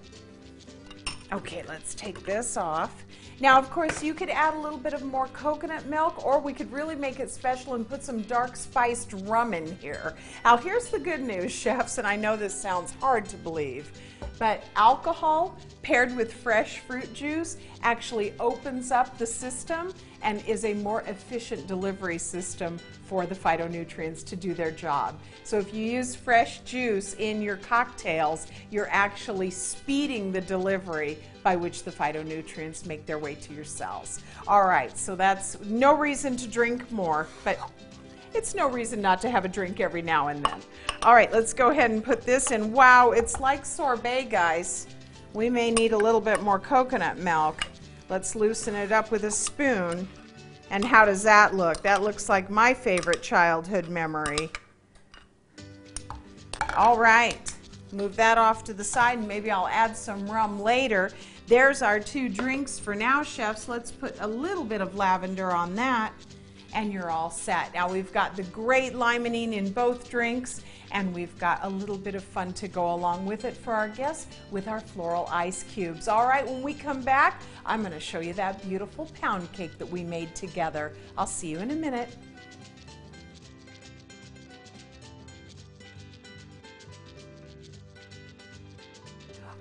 Okay, 1.33 1.63
let's 1.69 1.95
take 1.95 2.27
this 2.27 2.57
off. 2.57 3.05
Now, 3.41 3.59
of 3.59 3.69
course, 3.71 4.03
you 4.03 4.15
could 4.15 4.31
add 4.31 4.55
a 4.55 4.59
little 4.59 4.79
bit 4.79 4.93
of 4.93 5.03
more 5.03 5.27
coconut 5.29 5.87
milk, 5.87 6.25
or 6.25 6.39
we 6.39 6.53
could 6.53 6.71
really 6.71 6.95
make 6.95 7.19
it 7.19 7.31
special 7.31 7.75
and 7.75 7.89
put 7.89 8.05
some 8.05 8.23
dark 8.23 8.55
spiced 8.55 9.13
rum 9.25 9.53
in 9.53 9.77
here. 9.79 10.15
Now, 10.45 10.57
here's 10.57 10.89
the 10.89 11.01
good 11.01 11.21
news, 11.21 11.51
chefs, 11.65 11.99
and 11.99 12.07
I 12.07 12.15
know 12.15 12.37
this 12.37 12.55
sounds 12.55 12.93
hard 13.01 13.27
to 13.27 13.37
believe, 13.37 13.91
but 14.39 14.63
alcohol 14.77 15.59
paired 15.83 16.17
with 16.17 16.33
fresh 16.33 16.79
fruit 16.79 17.13
juice 17.13 17.57
actually 17.83 18.35
opens 18.39 18.93
up 18.93 19.19
the 19.19 19.27
system 19.27 19.93
and 20.23 20.43
is 20.47 20.65
a 20.65 20.75
more 20.75 21.03
efficient 21.03 21.67
delivery 21.67 22.19
system 22.19 22.79
for 23.05 23.27
the 23.27 23.35
phytonutrients 23.35 24.25
to 24.25 24.37
do 24.37 24.55
their 24.55 24.71
job. 24.71 25.19
So 25.43 25.59
if 25.59 25.75
you 25.75 25.85
use 25.85 26.15
fresh 26.15 26.61
juice 26.61 27.15
in 27.19 27.43
your 27.43 27.57
cocktails, 27.57 28.47
you're 28.71 28.89
actually 28.91 29.51
speeding 29.51 30.33
the 30.33 30.41
delivery 30.41 31.19
by 31.45 31.55
which 31.55 31.85
the 31.85 31.93
phytonutrients 31.93 32.87
make 32.87 33.07
their 33.07 33.19
way 33.21 33.37
to 33.37 33.55
your 33.55 33.65
cells. 33.65 34.21
All 34.49 34.65
right, 34.65 34.99
so 34.99 35.15
that's 35.15 35.61
no 35.61 35.95
reason 35.95 36.37
to 36.39 36.49
drink 36.49 36.91
more, 36.91 37.29
but 37.45 37.59
it's 38.35 38.55
no 38.55 38.69
reason 38.69 39.01
not 39.01 39.21
to 39.21 39.31
have 39.31 39.45
a 39.45 39.49
drink 39.49 39.79
every 39.79 40.03
now 40.03 40.29
and 40.29 40.45
then. 40.45 40.61
All 41.03 41.15
right, 41.15 41.31
let's 41.31 41.53
go 41.53 41.71
ahead 41.71 41.93
and 41.93 42.03
put 42.03 42.23
this 42.23 42.51
in. 42.51 42.73
Wow, 42.73 43.13
it's 43.13 43.39
like 43.39 43.65
sorbet, 43.65 44.25
guys. 44.25 44.89
We 45.35 45.51
may 45.51 45.71
need 45.71 45.93
a 45.93 45.99
little 45.99 46.21
bit 46.21 46.43
more 46.43 46.59
coconut 46.59 47.19
milk. 47.19 47.65
Let's 48.09 48.35
loosen 48.35 48.75
it 48.75 48.91
up 48.91 49.11
with 49.11 49.25
a 49.25 49.31
spoon. 49.31 50.09
And 50.71 50.85
how 50.85 51.05
does 51.05 51.23
that 51.23 51.55
look? 51.55 51.83
That 51.83 52.03
looks 52.03 52.29
like 52.29 52.51
my 52.51 52.75
favorite 52.75 53.23
childhood 53.23 53.89
memory. 53.89 54.51
All 56.77 56.99
right, 56.99 57.53
move 57.93 58.17
that 58.17 58.39
off 58.39 58.65
to 58.65 58.75
the 58.75 58.83
side 58.83 59.19
and 59.19 59.29
maybe 59.29 59.51
I'll 59.51 59.69
add 59.69 59.97
some 59.97 60.27
rum 60.27 60.61
later. 60.61 61.13
There's 61.47 61.83
our 61.83 62.01
two 62.01 62.31
drinks 62.31 62.79
for 62.79 62.95
now, 62.95 63.23
chefs. 63.23 63.69
Let's 63.69 63.91
put 63.91 64.17
a 64.21 64.27
little 64.27 64.65
bit 64.65 64.81
of 64.81 64.97
lavender 64.97 65.51
on 65.53 65.75
that 65.75 66.13
and 66.75 66.91
you're 66.91 67.11
all 67.11 67.31
set. 67.31 67.73
Now 67.75 67.91
we've 67.91 68.13
got 68.13 68.35
the 68.35 68.45
great 68.45 68.95
limonene 68.95 69.53
in 69.53 69.71
both 69.71 70.11
drinks 70.11 70.63
and 70.91 71.15
we've 71.15 71.37
got 71.39 71.61
a 71.63 71.69
little 71.69 71.99
bit 71.99 72.15
of 72.15 72.25
fun 72.25 72.55
to 72.55 72.67
go 72.67 72.95
along 72.95 73.27
with 73.27 73.45
it 73.45 73.55
for 73.57 73.75
our 73.75 73.89
guests 73.89 74.27
with 74.51 74.69
our 74.69 74.81
floral 74.81 75.27
ice 75.31 75.65
cubes. 75.65 76.09
All 76.09 76.27
right, 76.27 76.47
when 76.47 76.63
we 76.63 76.73
come 76.73 77.03
back, 77.03 77.43
I'm 77.67 77.83
gonna 77.83 78.01
show 78.01 78.21
you 78.21 78.33
that 78.35 78.67
beautiful 78.67 79.11
pound 79.21 79.53
cake 79.53 79.77
that 79.79 79.89
we 79.89 80.03
made 80.03 80.35
together. 80.35 80.95
I'll 81.19 81.27
see 81.27 81.49
you 81.49 81.59
in 81.59 81.71
a 81.73 81.77
minute. 81.77 82.17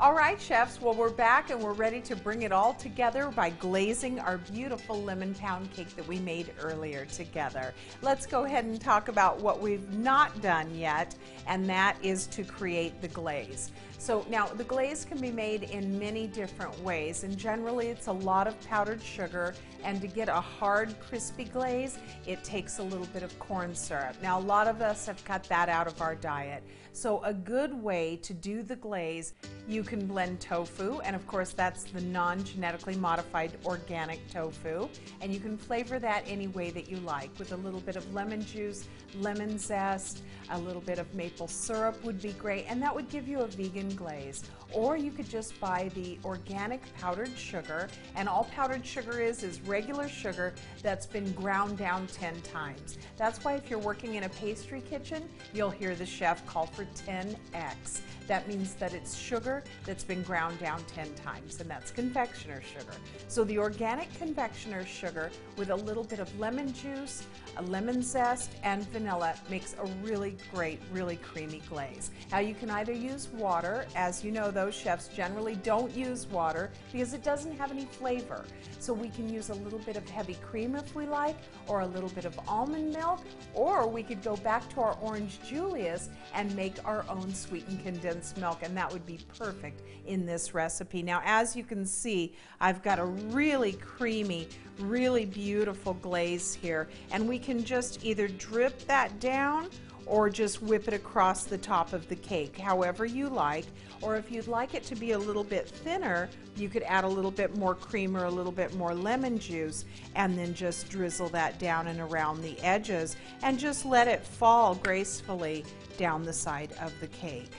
All 0.03 0.11
right, 0.11 0.39
chefs, 0.41 0.81
well, 0.81 0.93
we're 0.93 1.09
back 1.09 1.49
and 1.49 1.61
we're 1.61 1.71
ready 1.71 2.01
to 2.01 2.15
bring 2.17 2.41
it 2.41 2.51
all 2.51 2.73
together 2.73 3.31
by 3.31 3.51
glazing 3.51 4.19
our 4.19 4.37
beautiful 4.37 5.01
lemon 5.01 5.33
pound 5.33 5.71
cake 5.71 5.95
that 5.95 6.05
we 6.05 6.19
made 6.19 6.51
earlier 6.59 7.05
together. 7.05 7.73
Let's 8.01 8.25
go 8.25 8.43
ahead 8.43 8.65
and 8.65 8.81
talk 8.81 9.07
about 9.07 9.39
what 9.39 9.61
we've 9.61 9.89
not 9.93 10.41
done 10.41 10.75
yet, 10.75 11.15
and 11.47 11.69
that 11.69 11.95
is 12.03 12.27
to 12.27 12.43
create 12.43 13.01
the 13.01 13.07
glaze. 13.07 13.71
So 14.03 14.25
now 14.29 14.47
the 14.47 14.65
glaze 14.65 15.05
can 15.05 15.17
be 15.17 15.31
made 15.31 15.63
in 15.63 15.97
many 15.97 16.27
different 16.27 16.77
ways, 16.83 17.23
and 17.23 17.37
generally 17.37 17.87
it's 17.87 18.07
a 18.07 18.11
lot 18.11 18.47
of 18.47 18.61
powdered 18.67 19.01
sugar, 19.01 19.55
and 19.81 20.01
to 20.01 20.07
get 20.07 20.27
a 20.27 20.41
hard, 20.41 20.93
crispy 20.99 21.45
glaze, 21.45 21.97
it 22.27 22.43
takes 22.43 22.79
a 22.79 22.83
little 22.83 23.07
bit 23.07 23.23
of 23.23 23.39
corn 23.39 23.73
syrup. 23.73 24.17
Now, 24.21 24.39
a 24.39 24.41
lot 24.41 24.67
of 24.67 24.81
us 24.81 25.05
have 25.05 25.23
cut 25.23 25.45
that 25.45 25.69
out 25.69 25.87
of 25.87 26.01
our 26.01 26.15
diet. 26.15 26.63
So 26.91 27.23
a 27.23 27.33
good 27.33 27.73
way 27.73 28.19
to 28.23 28.33
do 28.33 28.61
the 28.61 28.75
glaze, 28.75 29.33
you 29.67 29.83
can 29.83 30.05
blend 30.05 30.41
tofu, 30.41 30.99
and 30.99 31.15
of 31.15 31.25
course 31.25 31.51
that's 31.51 31.85
the 31.85 32.01
non-genetically 32.01 32.97
modified 32.97 33.57
organic 33.65 34.19
tofu, 34.29 34.89
and 35.21 35.33
you 35.33 35.39
can 35.39 35.57
flavor 35.57 35.97
that 35.99 36.23
any 36.27 36.47
way 36.47 36.71
that 36.71 36.89
you 36.89 36.97
like 36.97 37.31
with 37.39 37.53
a 37.53 37.57
little 37.57 37.79
bit 37.79 37.95
of 37.95 38.13
lemon 38.13 38.45
juice, 38.45 38.85
lemon 39.15 39.57
zest, 39.57 40.21
a 40.51 40.59
little 40.59 40.81
bit 40.81 40.99
of 40.99 41.11
maple 41.15 41.47
syrup 41.47 42.03
would 42.03 42.21
be 42.21 42.33
great, 42.33 42.65
and 42.67 42.81
that 42.81 42.93
would 42.93 43.09
give 43.09 43.27
you 43.27 43.39
a 43.39 43.47
vegan 43.47 43.92
glaze. 43.95 44.43
Or 44.71 44.97
you 44.97 45.11
could 45.11 45.29
just 45.29 45.59
buy 45.59 45.91
the 45.93 46.17
organic 46.25 46.81
powdered 46.95 47.37
sugar, 47.37 47.87
and 48.15 48.27
all 48.27 48.45
powdered 48.55 48.85
sugar 48.85 49.19
is 49.19 49.43
is 49.43 49.61
regular 49.61 50.07
sugar 50.07 50.53
that's 50.81 51.05
been 51.05 51.31
ground 51.33 51.77
down 51.77 52.07
10 52.07 52.41
times. 52.41 52.97
That's 53.17 53.43
why 53.43 53.55
if 53.55 53.69
you're 53.69 53.79
working 53.79 54.15
in 54.15 54.23
a 54.23 54.29
pastry 54.29 54.81
kitchen, 54.81 55.29
you'll 55.53 55.69
hear 55.69 55.95
the 55.95 56.05
chef 56.05 56.45
call 56.45 56.65
for 56.65 56.85
10x. 57.05 58.01
That 58.27 58.47
means 58.47 58.73
that 58.75 58.93
it's 58.93 59.15
sugar 59.15 59.63
that's 59.85 60.03
been 60.03 60.23
ground 60.23 60.59
down 60.59 60.83
10 60.85 61.13
times, 61.15 61.59
and 61.59 61.69
that's 61.69 61.91
confectioner 61.91 62.61
sugar. 62.61 62.93
So 63.27 63.43
the 63.43 63.57
organic 63.57 64.13
confectioner 64.17 64.85
sugar 64.85 65.29
with 65.57 65.69
a 65.69 65.75
little 65.75 66.03
bit 66.03 66.19
of 66.19 66.39
lemon 66.39 66.73
juice, 66.73 67.27
a 67.57 67.63
lemon 67.63 68.01
zest, 68.01 68.51
and 68.63 68.87
vanilla 68.89 69.35
makes 69.49 69.75
a 69.79 69.85
really 70.05 70.37
great, 70.53 70.79
really 70.91 71.17
creamy 71.17 71.61
glaze. 71.69 72.11
Now 72.31 72.39
you 72.39 72.55
can 72.55 72.69
either 72.69 72.93
use 72.93 73.27
water, 73.29 73.82
as 73.95 74.23
you 74.23 74.31
know 74.31 74.51
those 74.51 74.73
chefs 74.73 75.07
generally 75.07 75.55
don't 75.55 75.95
use 75.95 76.27
water 76.27 76.71
because 76.91 77.13
it 77.13 77.23
doesn't 77.23 77.57
have 77.57 77.71
any 77.71 77.85
flavor. 77.85 78.45
So 78.79 78.93
we 78.93 79.09
can 79.09 79.31
use 79.31 79.49
a 79.49 79.53
little 79.53 79.79
bit 79.79 79.95
of 79.95 80.07
heavy 80.09 80.35
cream 80.35 80.75
if 80.75 80.93
we 80.93 81.05
like, 81.05 81.37
or 81.67 81.81
a 81.81 81.87
little 81.87 82.09
bit 82.09 82.25
of 82.25 82.37
almond 82.47 82.91
milk, 82.93 83.21
or 83.53 83.87
we 83.87 84.03
could 84.03 84.21
go 84.21 84.35
back 84.37 84.67
to 84.73 84.81
our 84.81 84.97
orange 85.01 85.39
Julius 85.47 86.09
and 86.33 86.53
make 86.55 86.75
our 86.85 87.05
own 87.09 87.33
sweetened 87.33 87.83
condensed 87.83 88.37
milk, 88.37 88.59
and 88.61 88.75
that 88.75 88.91
would 88.91 89.05
be 89.05 89.19
perfect 89.37 89.81
in 90.05 90.25
this 90.25 90.53
recipe. 90.53 91.01
Now, 91.01 91.21
as 91.23 91.55
you 91.55 91.63
can 91.63 91.85
see, 91.85 92.33
I've 92.59 92.83
got 92.83 92.99
a 92.99 93.05
really 93.05 93.73
creamy, 93.73 94.49
really 94.79 95.25
beautiful 95.25 95.93
glaze 95.95 96.53
here, 96.53 96.89
and 97.11 97.27
we 97.27 97.39
can 97.39 97.63
just 97.63 98.03
either 98.03 98.27
drip 98.27 98.79
that 98.87 99.19
down 99.19 99.69
or 100.05 100.29
just 100.29 100.61
whip 100.61 100.87
it 100.87 100.93
across 100.93 101.43
the 101.43 101.57
top 101.57 101.93
of 101.93 102.07
the 102.09 102.15
cake, 102.15 102.57
however 102.57 103.05
you 103.05 103.29
like. 103.29 103.65
Or 104.01 104.17
if 104.17 104.31
you'd 104.31 104.47
like 104.47 104.73
it 104.73 104.83
to 104.83 104.95
be 104.95 105.11
a 105.11 105.17
little 105.17 105.43
bit 105.43 105.67
thinner, 105.67 106.29
you 106.55 106.67
could 106.69 106.83
add 106.83 107.03
a 107.03 107.07
little 107.07 107.31
bit 107.31 107.55
more 107.57 107.73
cream 107.73 108.17
or 108.17 108.25
a 108.25 108.31
little 108.31 108.51
bit 108.51 108.75
more 108.75 108.93
lemon 108.93 109.39
juice 109.39 109.85
and 110.15 110.37
then 110.37 110.53
just 110.53 110.89
drizzle 110.89 111.29
that 111.29 111.57
down 111.57 111.87
and 111.87 111.99
around 111.99 112.41
the 112.41 112.59
edges 112.59 113.15
and 113.43 113.57
just 113.57 113.85
let 113.85 114.07
it 114.07 114.25
fall 114.25 114.75
gracefully 114.75 115.63
down 115.97 116.23
the 116.23 116.33
side 116.33 116.73
of 116.81 116.91
the 116.99 117.07
cake. 117.07 117.51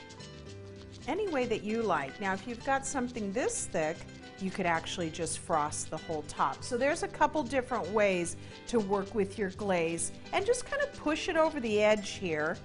Any 1.06 1.28
way 1.28 1.46
that 1.46 1.62
you 1.62 1.82
like. 1.82 2.18
Now, 2.20 2.32
if 2.32 2.46
you've 2.46 2.64
got 2.64 2.86
something 2.86 3.32
this 3.32 3.66
thick, 3.66 3.96
you 4.40 4.50
could 4.50 4.66
actually 4.66 5.10
just 5.10 5.38
frost 5.38 5.90
the 5.90 5.96
whole 5.96 6.22
top. 6.22 6.62
So 6.62 6.76
there's 6.76 7.02
a 7.02 7.08
couple 7.08 7.42
different 7.42 7.88
ways 7.90 8.36
to 8.68 8.80
work 8.80 9.14
with 9.14 9.38
your 9.38 9.50
glaze 9.50 10.12
and 10.32 10.44
just 10.44 10.66
kind 10.66 10.82
of 10.82 10.92
push 10.94 11.28
it 11.28 11.36
over 11.36 11.60
the 11.60 11.82
edge 11.82 12.10
here 12.10 12.56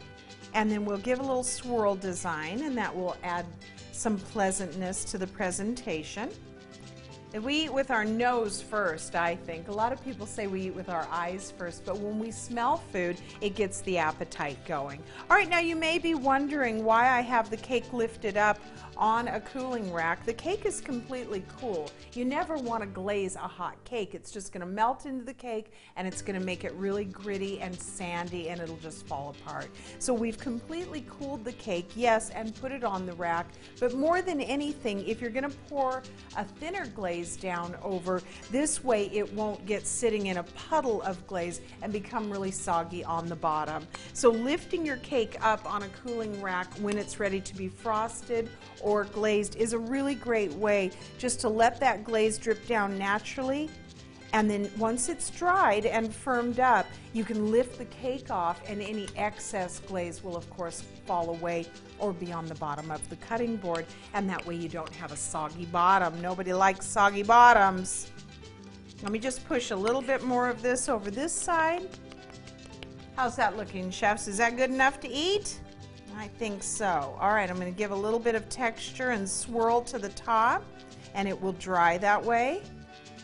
and 0.53 0.71
then 0.71 0.85
we'll 0.85 0.97
give 0.97 1.19
a 1.19 1.21
little 1.21 1.43
swirl 1.43 1.95
design 1.95 2.63
and 2.63 2.77
that 2.77 2.95
will 2.95 3.15
add 3.23 3.45
some 3.91 4.17
pleasantness 4.17 5.03
to 5.05 5.17
the 5.17 5.27
presentation. 5.27 6.29
We 7.37 7.65
eat 7.65 7.73
with 7.73 7.91
our 7.91 8.03
nose 8.03 8.59
first, 8.59 9.15
I 9.15 9.35
think. 9.35 9.67
A 9.67 9.71
lot 9.71 9.93
of 9.93 10.03
people 10.03 10.25
say 10.25 10.47
we 10.47 10.61
eat 10.61 10.73
with 10.73 10.89
our 10.89 11.07
eyes 11.11 11.53
first, 11.55 11.85
but 11.85 11.99
when 11.99 12.17
we 12.17 12.31
smell 12.31 12.77
food, 12.91 13.21
it 13.39 13.53
gets 13.53 13.81
the 13.81 13.99
appetite 13.99 14.57
going. 14.65 15.03
All 15.29 15.37
right, 15.37 15.47
now 15.47 15.59
you 15.59 15.75
may 15.75 15.99
be 15.99 16.15
wondering 16.15 16.83
why 16.83 17.07
I 17.07 17.21
have 17.21 17.51
the 17.51 17.57
cake 17.57 17.93
lifted 17.93 18.35
up 18.35 18.59
on 18.97 19.27
a 19.27 19.39
cooling 19.39 19.93
rack. 19.93 20.25
The 20.25 20.33
cake 20.33 20.65
is 20.65 20.81
completely 20.81 21.45
cool. 21.59 21.91
You 22.13 22.25
never 22.25 22.57
want 22.57 22.81
to 22.81 22.87
glaze 22.87 23.35
a 23.35 23.47
hot 23.47 23.75
cake. 23.85 24.15
It's 24.15 24.31
just 24.31 24.51
going 24.51 24.61
to 24.61 24.67
melt 24.67 25.05
into 25.05 25.23
the 25.23 25.33
cake 25.33 25.71
and 25.97 26.07
it's 26.07 26.23
going 26.23 26.37
to 26.37 26.43
make 26.43 26.63
it 26.63 26.73
really 26.73 27.05
gritty 27.05 27.61
and 27.61 27.79
sandy 27.79 28.49
and 28.49 28.59
it'll 28.59 28.75
just 28.77 29.05
fall 29.05 29.35
apart. 29.39 29.69
So 29.99 30.15
we've 30.15 30.39
completely 30.39 31.05
cooled 31.07 31.45
the 31.45 31.53
cake, 31.53 31.91
yes, 31.95 32.31
and 32.31 32.55
put 32.55 32.71
it 32.71 32.83
on 32.83 33.05
the 33.05 33.13
rack. 33.13 33.45
But 33.79 33.93
more 33.93 34.23
than 34.23 34.41
anything, 34.41 35.07
if 35.07 35.21
you're 35.21 35.29
going 35.29 35.49
to 35.49 35.55
pour 35.69 36.01
a 36.35 36.43
thinner 36.43 36.87
glaze 36.87 37.18
down 37.37 37.75
over, 37.83 38.21
this 38.51 38.83
way 38.83 39.07
it 39.13 39.31
won't 39.33 39.65
get 39.65 39.85
sitting 39.85 40.27
in 40.27 40.37
a 40.37 40.43
puddle 40.43 41.01
of 41.03 41.25
glaze 41.27 41.61
and 41.81 41.91
become 41.91 42.29
really 42.29 42.51
soggy 42.51 43.03
on 43.03 43.27
the 43.27 43.35
bottom. 43.35 43.85
So 44.13 44.29
lifting 44.29 44.85
your 44.85 44.97
cake 44.97 45.37
up 45.41 45.65
on 45.71 45.83
a 45.83 45.89
cooling 45.89 46.41
rack 46.41 46.71
when 46.79 46.97
it's 46.97 47.19
ready 47.19 47.41
to 47.41 47.55
be 47.55 47.67
frosted 47.67 48.49
or 48.81 49.05
glazed 49.05 49.55
is 49.55 49.73
a 49.73 49.79
really 49.79 50.15
great 50.15 50.53
way 50.53 50.91
just 51.17 51.39
to 51.41 51.49
let 51.49 51.79
that 51.79 52.03
glaze 52.03 52.37
drip 52.37 52.65
down 52.67 52.97
naturally. 52.97 53.69
And 54.33 54.49
then 54.49 54.69
once 54.77 55.09
it's 55.09 55.31
dried 55.31 55.85
and 55.85 56.13
firmed 56.13 56.59
up, 56.59 56.85
you 57.13 57.23
can 57.23 57.49
lift 57.49 57.77
the 57.79 57.85
cake 57.85 58.29
off 58.29 58.61
and 58.67 58.81
any 58.81 59.07
excess 59.15 59.79
glaze 59.79 60.23
will 60.23 60.37
of 60.37 60.47
course 60.51 60.83
fall 61.05 61.31
away 61.31 61.65
or 61.97 62.13
be 62.13 62.31
on 62.31 62.45
the 62.45 62.55
bottom 62.55 62.91
of 62.91 63.07
the 63.09 63.15
cutting 63.15 63.55
board. 63.55 63.85
And 64.13 64.29
that 64.29 64.45
way 64.45 64.55
you 64.55 64.69
don't 64.69 64.93
have 64.95 65.11
a 65.11 65.17
soggy 65.17 65.65
bottom. 65.65 66.21
Nobody 66.21 66.53
likes 66.53 66.85
soggy 66.85 67.23
bottoms. 67.23 68.11
Let 69.01 69.11
me 69.11 69.19
just 69.19 69.45
push 69.47 69.71
a 69.71 69.75
little 69.75 70.01
bit 70.01 70.23
more 70.23 70.47
of 70.47 70.61
this 70.61 70.89
over 70.89 71.09
this 71.09 71.33
side. 71.33 71.87
How's 73.15 73.35
that 73.37 73.57
looking, 73.57 73.89
chefs? 73.89 74.27
Is 74.27 74.37
that 74.37 74.57
good 74.57 74.69
enough 74.69 74.99
to 75.01 75.09
eat? 75.09 75.59
I 76.17 76.27
think 76.27 76.61
so. 76.63 77.17
All 77.19 77.31
right, 77.31 77.49
I'm 77.49 77.57
going 77.57 77.71
to 77.71 77.77
give 77.77 77.91
a 77.91 77.95
little 77.95 78.19
bit 78.19 78.35
of 78.35 78.47
texture 78.49 79.11
and 79.11 79.27
swirl 79.27 79.81
to 79.83 79.97
the 79.97 80.09
top, 80.09 80.63
and 81.13 81.27
it 81.27 81.41
will 81.41 81.53
dry 81.53 81.97
that 81.99 82.23
way. 82.23 82.61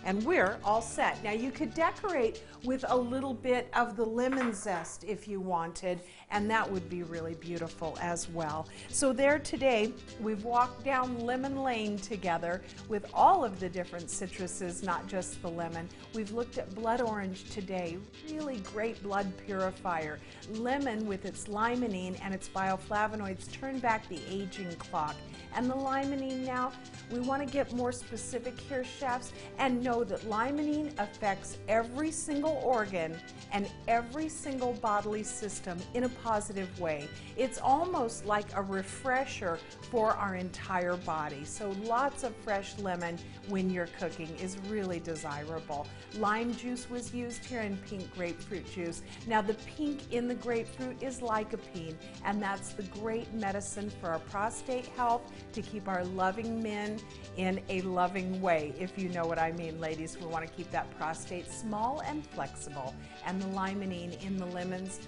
And 0.06 0.24
we're 0.24 0.58
all 0.64 0.82
set. 0.82 1.22
Now 1.24 1.32
you 1.32 1.52
could 1.52 1.74
decorate 1.74 2.44
with 2.66 2.84
a 2.90 2.96
little 2.96 3.34
bit 3.34 3.70
of 3.74 3.96
the 3.96 4.06
lemon 4.06 4.54
zest 4.54 5.04
if 5.04 5.28
you 5.28 5.40
wanted, 5.40 6.02
and 6.32 6.50
that 6.50 6.70
would 6.70 6.90
be 6.90 7.04
really 7.04 7.36
beautiful 7.36 7.98
as 8.02 8.30
well. 8.30 8.68
So 8.90 9.14
there 9.14 9.40
today, 9.40 9.94
we've 10.20 10.44
walked 10.44 10.84
down 10.84 11.20
lemon 11.20 11.62
lane 11.62 11.98
together 11.98 12.62
with 12.90 13.06
all 13.14 13.44
of 13.44 13.60
the 13.60 13.70
different 13.70 14.08
citruses, 14.08 14.84
not 14.84 15.08
just 15.08 15.42
the 15.42 15.50
lemon. 15.50 15.88
We've 16.14 16.32
looked 16.32 16.58
at 16.58 16.74
blood 16.74 17.02
orange 17.02 17.50
today, 17.50 17.98
really 18.30 18.58
great 18.60 19.02
blood 19.04 19.32
purifier. 19.46 20.20
Lemon 20.52 21.06
with 21.06 21.26
its 21.26 21.46
limonene 21.46 22.20
and 22.24 22.34
its 22.34 22.50
bioflavonoids 22.50 23.52
turn 23.52 23.80
back 23.80 24.08
the 24.10 24.20
aging 24.30 24.72
clock. 24.76 25.16
And 25.56 25.70
the 25.70 25.76
limonene 25.76 26.46
now, 26.46 26.74
we 27.10 27.20
want 27.20 27.46
to 27.46 27.52
get 27.52 27.72
more 27.74 27.92
specific 27.92 28.60
here, 28.60 28.84
chefs, 28.84 29.32
and 29.58 29.82
know 29.82 30.04
that 30.04 30.22
limonene 30.22 30.92
affects 31.00 31.58
every 31.68 32.12
single 32.12 32.55
organ 32.64 33.18
and 33.52 33.70
every 33.88 34.30
single 34.30 34.74
bodily 34.74 35.24
system 35.24 35.78
in 35.94 36.04
a 36.04 36.10
positive 36.10 36.80
way. 36.80 37.08
It's 37.38 37.60
almost 37.60 38.26
like 38.26 38.46
a 38.56 38.62
refresher 38.62 39.60
for 39.92 40.12
our 40.12 40.36
entire 40.36 40.98
body. 40.98 41.46
So 41.46 41.76
lots 41.84 42.24
of 42.24 42.36
fresh 42.38 42.78
lemon 42.80 43.18
when 43.48 43.70
you're 43.70 43.90
cooking 44.00 44.36
is 44.38 44.58
really 44.68 45.00
desirable. 45.00 45.88
Lime 46.18 46.54
juice 46.56 46.90
was 46.90 47.14
used 47.14 47.46
here 47.46 47.62
and 47.62 47.84
pink 47.86 48.14
grapefruit 48.14 48.70
juice. 48.72 49.02
Now 49.28 49.42
the 49.42 49.56
pink 49.76 50.12
in 50.12 50.28
the 50.28 50.36
grapefruit 50.36 51.02
is 51.02 51.20
lycopene 51.20 51.96
and 52.24 52.42
that's 52.42 52.74
the 52.74 52.84
great 52.84 53.32
medicine 53.34 53.90
for 54.02 54.10
our 54.10 54.20
prostate 54.20 54.88
health 54.88 55.22
to 55.54 55.62
keep 55.62 55.88
our 55.88 56.04
loving 56.06 56.62
men 56.62 57.00
in 57.38 57.62
a 57.70 57.82
loving 57.82 58.42
way, 58.42 58.74
if 58.80 58.98
you 58.98 59.10
know 59.10 59.26
what 59.26 59.40
I 59.40 59.52
mean, 59.54 59.80
ladies. 59.80 60.18
We 60.20 60.28
want 60.28 60.48
to 60.48 60.54
keep 60.54 60.72
that 60.72 60.90
prostate 60.98 61.50
small 61.52 62.02
and 62.06 62.30
flexible. 62.36 62.94
And 63.26 63.42
the 63.42 63.48
limonene 63.48 64.22
in 64.24 64.38
the 64.38 64.46
lemons, 64.46 65.00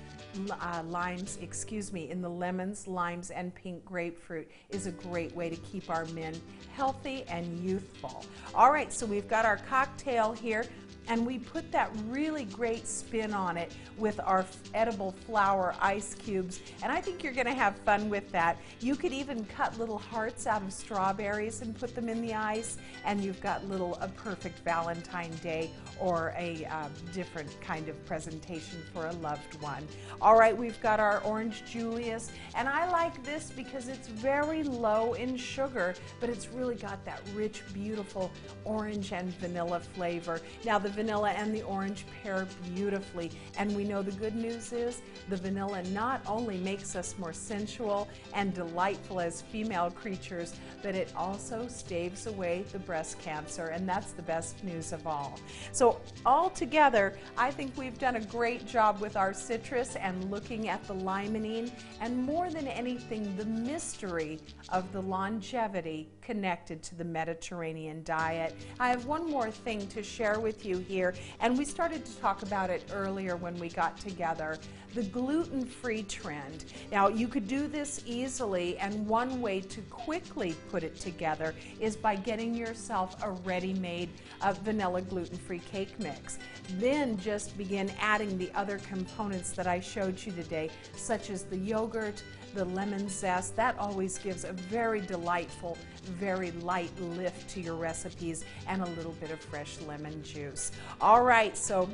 uh, 0.49 0.83
limes, 0.87 1.37
excuse 1.41 1.91
me, 1.91 2.09
in 2.09 2.21
the 2.21 2.29
lemons, 2.29 2.87
limes, 2.87 3.29
and 3.29 3.53
pink 3.53 3.83
grapefruit 3.85 4.49
is 4.69 4.87
a 4.87 4.91
great 4.91 5.35
way 5.35 5.49
to 5.49 5.57
keep 5.57 5.89
our 5.89 6.05
men 6.05 6.33
healthy 6.75 7.23
and 7.27 7.59
youthful. 7.63 8.25
All 8.55 8.71
right, 8.71 8.91
so 8.91 9.05
we've 9.05 9.27
got 9.27 9.45
our 9.45 9.57
cocktail 9.57 10.31
here 10.31 10.65
and 11.09 11.25
we 11.25 11.39
put 11.39 11.71
that 11.71 11.91
really 12.07 12.45
great 12.45 12.87
spin 12.87 13.33
on 13.33 13.57
it 13.57 13.71
with 13.97 14.19
our 14.23 14.45
edible 14.73 15.13
flower 15.25 15.73
ice 15.81 16.15
cubes. 16.15 16.59
And 16.83 16.91
I 16.91 17.01
think 17.01 17.23
you're 17.23 17.33
going 17.33 17.47
to 17.47 17.53
have 17.53 17.75
fun 17.79 18.09
with 18.09 18.31
that. 18.31 18.57
You 18.79 18.95
could 18.95 19.13
even 19.13 19.45
cut 19.45 19.77
little 19.79 19.97
hearts 19.97 20.47
out 20.47 20.61
of 20.61 20.71
strawberries 20.71 21.61
and 21.61 21.77
put 21.77 21.95
them 21.95 22.09
in 22.09 22.21
the 22.21 22.33
ice, 22.33 22.77
and 23.05 23.23
you've 23.23 23.41
got 23.41 23.67
little 23.67 23.95
a 24.01 24.07
perfect 24.07 24.59
Valentine 24.59 25.31
Day 25.41 25.71
or 25.99 26.33
a 26.37 26.65
um, 26.65 26.91
different 27.13 27.59
kind 27.61 27.89
of 27.89 28.05
presentation 28.05 28.81
for 28.93 29.07
a 29.07 29.13
loved 29.13 29.61
one. 29.61 29.87
All 30.21 30.37
right, 30.37 30.55
we've 30.55 30.79
got 30.81 30.99
our 30.99 31.19
orange 31.21 31.63
Julius, 31.65 32.31
and 32.55 32.67
I 32.67 32.89
like 32.91 33.23
this 33.23 33.51
because 33.55 33.87
it's 33.87 34.07
very 34.07 34.63
low 34.63 35.13
in 35.13 35.37
sugar, 35.37 35.95
but 36.19 36.29
it's 36.29 36.49
really 36.49 36.75
got 36.75 37.03
that 37.05 37.21
rich, 37.33 37.63
beautiful 37.73 38.31
orange 38.63 39.11
and 39.13 39.29
vanilla 39.39 39.79
flavor. 39.79 40.41
Now 40.65 40.77
the 40.77 40.89
vanilla 40.97 41.29
and 41.29 41.53
the 41.53 41.61
orange 41.61 42.05
pair 42.23 42.47
beautifully. 42.73 43.29
And 43.59 43.73
we 43.75 43.83
know 43.83 44.01
the 44.01 44.11
good 44.13 44.35
news 44.35 44.73
is 44.73 45.03
the 45.29 45.37
vanilla 45.37 45.83
not 45.93 46.21
only 46.25 46.57
makes 46.57 46.95
us 46.95 47.13
more 47.19 47.33
sensual 47.33 48.07
and 48.33 48.51
delightful 48.51 49.19
as 49.19 49.43
female 49.43 49.91
creatures, 49.91 50.55
but 50.81 50.95
it 50.95 51.13
also 51.15 51.67
staves 51.67 52.25
away 52.25 52.65
the 52.71 52.79
breast 52.79 53.19
cancer. 53.19 53.67
And 53.67 53.87
that's 53.87 54.13
the 54.13 54.23
best 54.23 54.63
news 54.63 54.91
of 54.91 55.05
all. 55.05 55.39
So, 55.71 56.01
all 56.25 56.49
together, 56.49 57.15
I 57.37 57.51
think 57.51 57.77
we've 57.77 57.99
done 57.99 58.15
a 58.15 58.25
great 58.25 58.65
job 58.65 58.99
with 58.99 59.15
our 59.15 59.33
citrus 59.35 59.95
and 59.97 60.31
looking 60.31 60.67
at 60.67 60.83
the 60.87 60.95
limonene, 60.95 61.71
and 62.01 62.17
more 62.25 62.49
than 62.49 62.67
anything, 62.67 63.37
the 63.37 63.45
mystery 63.45 64.39
of 64.69 64.91
the 64.93 65.01
longevity 65.01 66.09
connected 66.27 66.83
to 66.83 66.93
the 66.93 67.05
Mediterranean 67.05 68.03
diet. 68.03 68.53
I 68.81 68.89
have 68.89 69.05
one 69.05 69.31
more 69.31 69.49
thing 69.49 69.87
to 69.87 70.03
share 70.03 70.41
with 70.41 70.65
you 70.65 70.79
here, 70.79 71.15
and 71.39 71.57
we 71.57 71.63
started 71.63 72.05
to 72.05 72.17
talk 72.17 72.43
about 72.43 72.69
it 72.69 72.83
earlier 72.91 73.37
when 73.37 73.57
we 73.57 73.69
got 73.69 73.97
together 73.97 74.59
the 74.93 75.03
gluten 75.03 75.65
free 75.65 76.03
trend. 76.03 76.65
Now, 76.91 77.07
you 77.07 77.27
could 77.29 77.47
do 77.47 77.67
this 77.67 78.01
easily, 78.05 78.77
and 78.79 79.07
one 79.07 79.41
way 79.41 79.61
to 79.61 79.81
quickly 79.83 80.53
put 80.69 80.83
it 80.83 80.99
together 80.99 81.55
is 81.79 81.95
by 81.95 82.15
getting 82.15 82.53
yourself 82.53 83.15
a 83.23 83.31
ready 83.31 83.73
made 83.75 84.09
uh, 84.41 84.53
vanilla 84.53 85.01
gluten 85.03 85.37
free 85.37 85.61
cake 85.71 85.97
mix. 85.99 86.39
Then 86.73 87.17
just 87.19 87.57
begin 87.57 87.89
adding 88.01 88.37
the 88.37 88.51
other 88.53 88.79
components 88.79 89.51
that 89.51 89.67
I 89.67 89.79
showed 89.79 90.25
you 90.25 90.33
today, 90.33 90.71
such 90.95 91.29
as 91.29 91.43
the 91.43 91.57
yogurt, 91.57 92.21
the 92.57 92.65
lemon 92.65 93.07
zest. 93.07 93.55
That 93.55 93.77
always 93.77 94.17
gives 94.17 94.43
a 94.43 94.51
very 94.51 94.99
delightful, 94.99 95.77
very 96.05 96.49
light 96.51 96.89
lift 96.99 97.47
to 97.51 97.61
your 97.61 97.75
recipes 97.75 98.43
and 98.67 98.81
a 98.81 98.85
little 98.87 99.11
bit 99.21 99.29
of 99.29 99.39
fresh 99.39 99.79
lemon 99.81 100.23
juice. 100.23 100.71
All 100.99 101.21
right, 101.21 101.55
so 101.55 101.87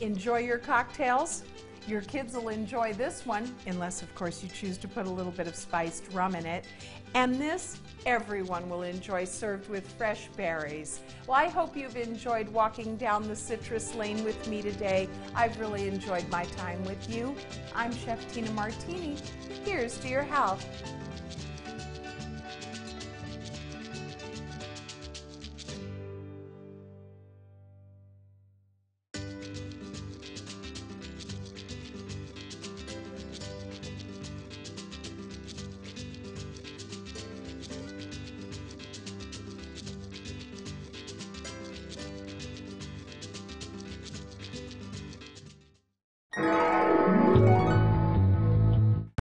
enjoy 0.00 0.38
your 0.38 0.58
cocktails 0.58 1.42
Your 1.86 2.00
kids 2.00 2.34
will 2.34 2.48
enjoy 2.48 2.94
this 2.94 3.24
one, 3.24 3.54
unless, 3.66 4.02
of 4.02 4.12
course, 4.16 4.42
you 4.42 4.48
choose 4.48 4.76
to 4.78 4.88
put 4.88 5.06
a 5.06 5.10
little 5.10 5.30
bit 5.30 5.46
of 5.46 5.54
spiced 5.54 6.12
rum 6.12 6.34
in 6.34 6.44
it. 6.44 6.64
And 7.14 7.40
this, 7.40 7.78
everyone 8.04 8.68
will 8.68 8.82
enjoy, 8.82 9.24
served 9.24 9.70
with 9.70 9.86
fresh 9.92 10.26
berries. 10.36 11.00
Well, 11.28 11.36
I 11.36 11.46
hope 11.48 11.76
you've 11.76 11.96
enjoyed 11.96 12.48
walking 12.48 12.96
down 12.96 13.28
the 13.28 13.36
citrus 13.36 13.94
lane 13.94 14.24
with 14.24 14.48
me 14.48 14.62
today. 14.62 15.08
I've 15.32 15.60
really 15.60 15.86
enjoyed 15.86 16.28
my 16.28 16.44
time 16.44 16.84
with 16.84 17.08
you. 17.08 17.36
I'm 17.72 17.94
Chef 17.94 18.32
Tina 18.32 18.50
Martini. 18.50 19.16
Here's 19.64 19.96
to 19.98 20.08
your 20.08 20.24
health. 20.24 20.66